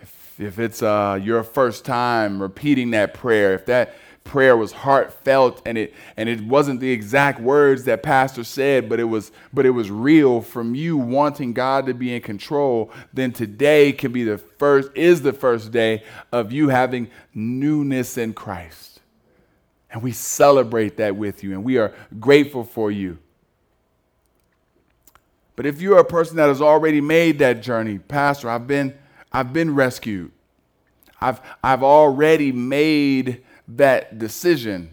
If, 0.00 0.40
if 0.40 0.58
it's 0.58 0.82
uh, 0.82 1.20
your 1.22 1.42
first 1.42 1.84
time 1.84 2.40
repeating 2.40 2.92
that 2.92 3.12
prayer, 3.12 3.52
if 3.52 3.66
that 3.66 3.94
prayer 4.30 4.56
was 4.56 4.70
heartfelt 4.70 5.60
and 5.66 5.76
it 5.76 5.92
and 6.16 6.28
it 6.28 6.40
wasn't 6.40 6.78
the 6.78 6.88
exact 6.88 7.40
words 7.40 7.82
that 7.82 8.00
pastor 8.00 8.44
said 8.44 8.88
but 8.88 9.00
it 9.00 9.04
was 9.04 9.32
but 9.52 9.66
it 9.66 9.70
was 9.70 9.90
real 9.90 10.40
from 10.40 10.72
you 10.72 10.96
wanting 10.96 11.52
God 11.52 11.86
to 11.86 11.94
be 11.94 12.14
in 12.14 12.22
control 12.22 12.92
then 13.12 13.32
today 13.32 13.90
can 13.90 14.12
be 14.12 14.22
the 14.22 14.38
first 14.38 14.92
is 14.94 15.22
the 15.22 15.32
first 15.32 15.72
day 15.72 16.04
of 16.30 16.52
you 16.52 16.68
having 16.68 17.10
newness 17.34 18.16
in 18.16 18.32
Christ. 18.32 19.00
And 19.90 20.00
we 20.00 20.12
celebrate 20.12 20.98
that 20.98 21.16
with 21.16 21.42
you 21.42 21.50
and 21.50 21.64
we 21.64 21.78
are 21.78 21.92
grateful 22.20 22.62
for 22.62 22.92
you. 22.92 23.18
But 25.56 25.66
if 25.66 25.80
you're 25.80 25.98
a 25.98 26.04
person 26.04 26.36
that 26.36 26.46
has 26.46 26.62
already 26.62 27.00
made 27.00 27.40
that 27.40 27.62
journey 27.62 27.98
pastor 27.98 28.48
I've 28.48 28.68
been 28.68 28.96
I've 29.32 29.52
been 29.52 29.74
rescued. 29.74 30.30
I've 31.20 31.40
I've 31.64 31.82
already 31.82 32.52
made 32.52 33.42
that 33.76 34.18
decision, 34.18 34.90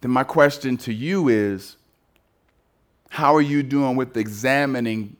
then 0.00 0.10
my 0.10 0.24
question 0.24 0.76
to 0.78 0.92
you 0.92 1.28
is 1.28 1.76
how 3.08 3.34
are 3.34 3.40
you 3.40 3.62
doing 3.62 3.96
with 3.96 4.16
examining 4.16 5.16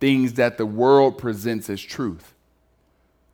things 0.00 0.34
that 0.34 0.58
the 0.58 0.66
world 0.66 1.18
presents 1.18 1.70
as 1.70 1.80
truth? 1.80 2.34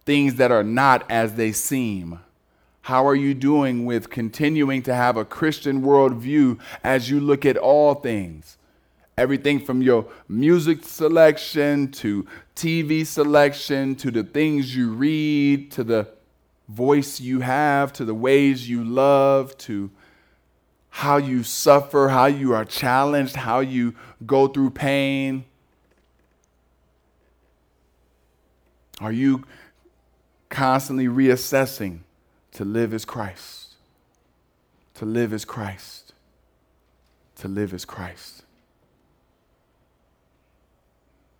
Things 0.04 0.36
that 0.36 0.52
are 0.52 0.62
not 0.62 1.10
as 1.10 1.34
they 1.34 1.52
seem? 1.52 2.20
How 2.82 3.06
are 3.06 3.16
you 3.16 3.34
doing 3.34 3.84
with 3.84 4.10
continuing 4.10 4.82
to 4.82 4.94
have 4.94 5.16
a 5.16 5.24
Christian 5.24 5.82
worldview 5.82 6.60
as 6.84 7.10
you 7.10 7.18
look 7.18 7.44
at 7.44 7.56
all 7.56 7.94
things? 7.94 8.58
Everything 9.18 9.58
from 9.58 9.80
your 9.82 10.06
music 10.28 10.84
selection 10.84 11.90
to 11.92 12.26
TV 12.54 13.04
selection 13.04 13.96
to 13.96 14.10
the 14.10 14.22
things 14.22 14.76
you 14.76 14.90
read 14.90 15.72
to 15.72 15.82
the 15.82 16.15
voice 16.68 17.20
you 17.20 17.40
have, 17.40 17.92
to 17.94 18.04
the 18.04 18.14
ways 18.14 18.68
you 18.68 18.82
love, 18.82 19.56
to 19.58 19.90
how 20.90 21.18
you 21.18 21.42
suffer, 21.42 22.08
how 22.08 22.26
you 22.26 22.54
are 22.54 22.64
challenged, 22.64 23.36
how 23.36 23.60
you 23.60 23.94
go 24.24 24.48
through 24.48 24.70
pain? 24.70 25.44
Are 29.00 29.12
you 29.12 29.44
constantly 30.48 31.06
reassessing 31.06 31.98
to 32.52 32.64
live 32.64 32.94
as 32.94 33.04
Christ? 33.04 33.74
To 34.94 35.04
live 35.04 35.34
as 35.34 35.44
Christ. 35.44 36.14
To 37.36 37.48
live 37.48 37.74
as 37.74 37.84
Christ. 37.84 38.44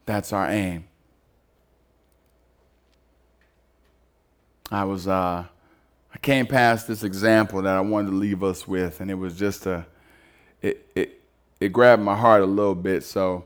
That's 0.04 0.32
our 0.32 0.50
aim. 0.50 0.84
I 4.70 4.84
was 4.84 5.06
uh, 5.06 5.44
I 6.12 6.18
came 6.18 6.46
past 6.46 6.88
this 6.88 7.04
example 7.04 7.62
that 7.62 7.76
I 7.76 7.80
wanted 7.80 8.10
to 8.10 8.16
leave 8.16 8.42
us 8.42 8.66
with, 8.66 9.00
and 9.00 9.10
it 9.10 9.14
was 9.14 9.38
just 9.38 9.66
a 9.66 9.86
it 10.60 10.88
it 10.94 11.20
it 11.60 11.72
grabbed 11.72 12.02
my 12.02 12.16
heart 12.16 12.42
a 12.42 12.46
little 12.46 12.74
bit. 12.74 13.04
So 13.04 13.44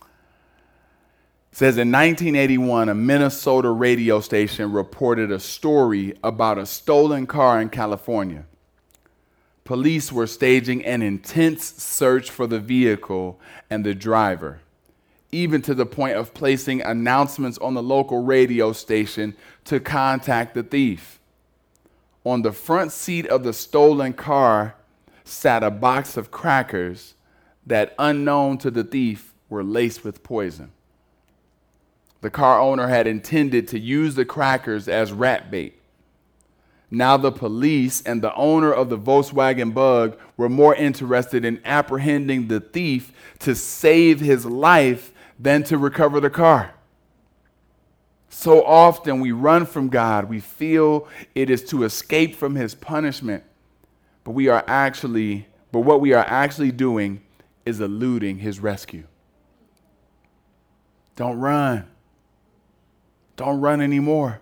it 0.00 1.56
says 1.56 1.78
in 1.78 1.90
1981, 1.90 2.88
a 2.88 2.94
Minnesota 2.94 3.70
radio 3.70 4.20
station 4.20 4.72
reported 4.72 5.30
a 5.30 5.40
story 5.40 6.18
about 6.22 6.58
a 6.58 6.66
stolen 6.66 7.26
car 7.26 7.60
in 7.60 7.68
California. 7.68 8.44
Police 9.64 10.10
were 10.12 10.26
staging 10.26 10.84
an 10.84 11.02
intense 11.02 11.64
search 11.64 12.30
for 12.30 12.46
the 12.46 12.58
vehicle 12.58 13.40
and 13.70 13.86
the 13.86 13.94
driver 13.94 14.60
even 15.32 15.62
to 15.62 15.74
the 15.74 15.86
point 15.86 16.16
of 16.16 16.34
placing 16.34 16.82
announcements 16.82 17.56
on 17.58 17.72
the 17.72 17.82
local 17.82 18.22
radio 18.22 18.72
station 18.72 19.34
to 19.64 19.80
contact 19.80 20.54
the 20.54 20.62
thief. 20.62 21.18
On 22.24 22.42
the 22.42 22.52
front 22.52 22.92
seat 22.92 23.26
of 23.26 23.42
the 23.42 23.54
stolen 23.54 24.12
car 24.12 24.76
sat 25.24 25.62
a 25.62 25.70
box 25.70 26.16
of 26.16 26.30
crackers 26.30 27.14
that, 27.66 27.94
unknown 27.98 28.58
to 28.58 28.70
the 28.70 28.84
thief, 28.84 29.32
were 29.48 29.64
laced 29.64 30.04
with 30.04 30.22
poison. 30.22 30.70
The 32.20 32.30
car 32.30 32.60
owner 32.60 32.88
had 32.88 33.06
intended 33.06 33.66
to 33.68 33.78
use 33.78 34.14
the 34.14 34.24
crackers 34.24 34.86
as 34.86 35.12
rat 35.12 35.50
bait. 35.50 35.78
Now, 36.90 37.16
the 37.16 37.32
police 37.32 38.02
and 38.02 38.20
the 38.20 38.34
owner 38.34 38.72
of 38.72 38.90
the 38.90 38.98
Volkswagen 38.98 39.72
Bug 39.72 40.18
were 40.36 40.50
more 40.50 40.74
interested 40.74 41.44
in 41.44 41.60
apprehending 41.64 42.48
the 42.48 42.60
thief 42.60 43.12
to 43.40 43.54
save 43.54 44.20
his 44.20 44.44
life 44.44 45.10
than 45.38 45.62
to 45.64 45.78
recover 45.78 46.20
the 46.20 46.30
car. 46.30 46.74
So 48.28 48.64
often 48.64 49.20
we 49.20 49.32
run 49.32 49.66
from 49.66 49.88
God. 49.88 50.28
We 50.28 50.40
feel 50.40 51.08
it 51.34 51.50
is 51.50 51.64
to 51.64 51.84
escape 51.84 52.34
from 52.34 52.54
his 52.54 52.74
punishment. 52.74 53.44
But 54.24 54.32
we 54.32 54.48
are 54.48 54.64
actually, 54.66 55.46
but 55.70 55.80
what 55.80 56.00
we 56.00 56.12
are 56.12 56.24
actually 56.26 56.72
doing 56.72 57.22
is 57.64 57.80
eluding 57.80 58.38
his 58.38 58.60
rescue. 58.60 59.06
Don't 61.16 61.38
run. 61.38 61.88
Don't 63.36 63.60
run 63.60 63.80
anymore. 63.80 64.40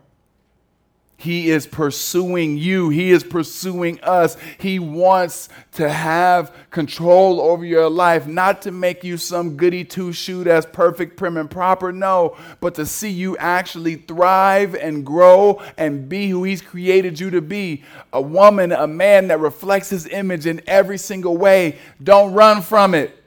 He 1.20 1.50
is 1.50 1.66
pursuing 1.66 2.56
you. 2.56 2.88
He 2.88 3.10
is 3.10 3.22
pursuing 3.22 4.00
us. 4.00 4.38
He 4.56 4.78
wants 4.78 5.50
to 5.72 5.86
have 5.86 6.50
control 6.70 7.42
over 7.42 7.62
your 7.62 7.90
life, 7.90 8.26
not 8.26 8.62
to 8.62 8.70
make 8.70 9.04
you 9.04 9.18
some 9.18 9.58
goody 9.58 9.84
two 9.84 10.14
shoe 10.14 10.44
that's 10.44 10.64
perfect, 10.64 11.18
prim, 11.18 11.36
and 11.36 11.50
proper. 11.50 11.92
No, 11.92 12.38
but 12.60 12.74
to 12.76 12.86
see 12.86 13.10
you 13.10 13.36
actually 13.36 13.96
thrive 13.96 14.74
and 14.74 15.04
grow 15.04 15.62
and 15.76 16.08
be 16.08 16.30
who 16.30 16.44
He's 16.44 16.62
created 16.62 17.20
you 17.20 17.28
to 17.28 17.42
be 17.42 17.84
a 18.14 18.22
woman, 18.22 18.72
a 18.72 18.86
man 18.86 19.28
that 19.28 19.40
reflects 19.40 19.90
His 19.90 20.06
image 20.06 20.46
in 20.46 20.62
every 20.66 20.96
single 20.96 21.36
way. 21.36 21.76
Don't 22.02 22.32
run 22.32 22.62
from 22.62 22.94
it, 22.94 23.22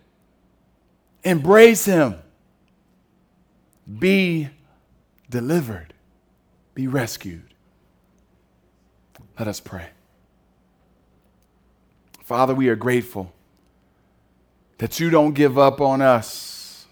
embrace 1.24 1.86
Him. 1.86 2.16
Be 4.00 4.50
delivered, 5.30 5.94
be 6.74 6.88
rescued. 6.88 7.53
Let 9.38 9.48
us 9.48 9.60
pray. 9.60 9.88
Father, 12.24 12.56
we 12.56 12.70
are 12.70 12.76
grateful 12.76 13.34
that 14.78 15.00
you 15.00 15.10
don't 15.10 15.34
give 15.34 15.58
up 15.58 15.82
on 15.82 16.02
us. 16.02 16.86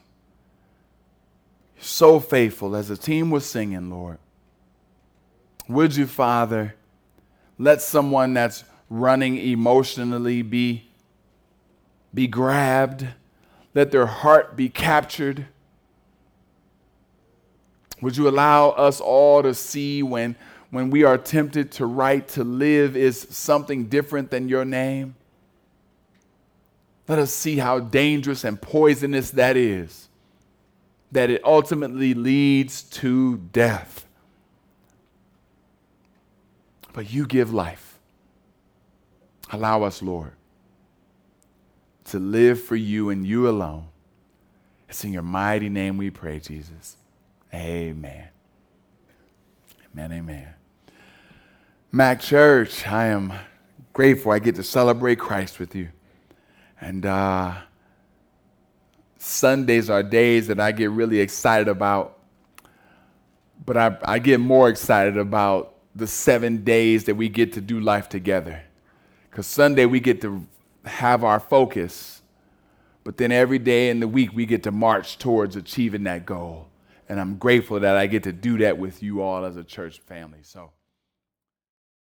So 1.79 2.19
faithful 2.19 2.75
as 2.75 2.89
the 2.89 2.97
team 2.97 3.31
was 3.31 3.45
singing, 3.45 3.89
Lord. 3.89 4.19
Would 5.67 5.95
you, 5.95 6.05
Father, 6.05 6.75
let 7.57 7.81
someone 7.81 8.33
that's 8.33 8.63
running 8.89 9.37
emotionally 9.37 10.41
be, 10.41 10.89
be 12.13 12.27
grabbed? 12.27 13.07
let 13.73 13.91
their 13.91 14.05
heart 14.05 14.55
be 14.55 14.69
captured. 14.69 15.47
Would 18.01 18.17
you 18.17 18.27
allow 18.27 18.69
us 18.71 18.99
all 18.99 19.43
to 19.43 19.53
see 19.53 20.03
when, 20.03 20.35
when 20.71 20.89
we 20.89 21.03
are 21.03 21.17
tempted 21.17 21.71
to 21.73 21.85
write 21.85 22.29
to 22.29 22.43
live 22.43 22.97
is 22.97 23.27
something 23.29 23.85
different 23.85 24.31
than 24.31 24.49
your 24.49 24.65
name? 24.65 25.15
Let 27.07 27.19
us 27.19 27.33
see 27.33 27.57
how 27.57 27.79
dangerous 27.79 28.45
and 28.45 28.59
poisonous 28.59 29.31
that 29.31 29.57
is, 29.57 30.07
that 31.11 31.29
it 31.29 31.43
ultimately 31.43 32.13
leads 32.13 32.83
to 32.83 33.37
death. 33.51 34.07
But 36.93 37.11
you 37.11 37.25
give 37.25 37.53
life. 37.53 37.99
Allow 39.51 39.83
us, 39.83 40.01
Lord, 40.01 40.31
to 42.05 42.19
live 42.19 42.61
for 42.61 42.77
you 42.77 43.09
and 43.09 43.27
you 43.27 43.49
alone. 43.49 43.87
It's 44.87 45.03
in 45.03 45.11
your 45.11 45.21
mighty 45.21 45.67
name 45.67 45.97
we 45.97 46.09
pray, 46.09 46.39
Jesus. 46.39 46.95
Amen. 47.53 48.29
Amen, 49.93 50.11
amen. 50.13 50.60
Mac 51.93 52.21
Church, 52.21 52.87
I 52.87 53.07
am 53.07 53.33
grateful 53.91 54.31
I 54.31 54.39
get 54.39 54.55
to 54.55 54.63
celebrate 54.63 55.19
Christ 55.19 55.59
with 55.59 55.75
you. 55.75 55.89
And 56.79 57.05
uh, 57.05 57.53
Sundays 59.17 59.89
are 59.89 60.01
days 60.01 60.47
that 60.47 60.57
I 60.57 60.71
get 60.71 60.89
really 60.89 61.19
excited 61.19 61.67
about, 61.67 62.17
but 63.65 63.75
I, 63.75 63.97
I 64.05 64.19
get 64.19 64.39
more 64.39 64.69
excited 64.69 65.17
about 65.17 65.75
the 65.93 66.07
seven 66.07 66.63
days 66.63 67.03
that 67.03 67.15
we 67.15 67.27
get 67.27 67.51
to 67.53 67.61
do 67.61 67.81
life 67.81 68.07
together. 68.07 68.63
Because 69.29 69.45
Sunday 69.45 69.85
we 69.85 69.99
get 69.99 70.21
to 70.21 70.47
have 70.85 71.25
our 71.25 71.41
focus, 71.41 72.21
but 73.03 73.17
then 73.17 73.33
every 73.33 73.59
day 73.59 73.89
in 73.89 73.99
the 73.99 74.07
week 74.07 74.31
we 74.33 74.45
get 74.45 74.63
to 74.63 74.71
march 74.71 75.17
towards 75.17 75.57
achieving 75.57 76.05
that 76.05 76.25
goal. 76.25 76.69
And 77.09 77.19
I'm 77.19 77.35
grateful 77.35 77.81
that 77.81 77.97
I 77.97 78.07
get 78.07 78.23
to 78.23 78.31
do 78.31 78.59
that 78.59 78.77
with 78.77 79.03
you 79.03 79.21
all 79.21 79.43
as 79.43 79.57
a 79.57 79.63
church 79.65 79.99
family. 79.99 80.39
So. 80.43 80.71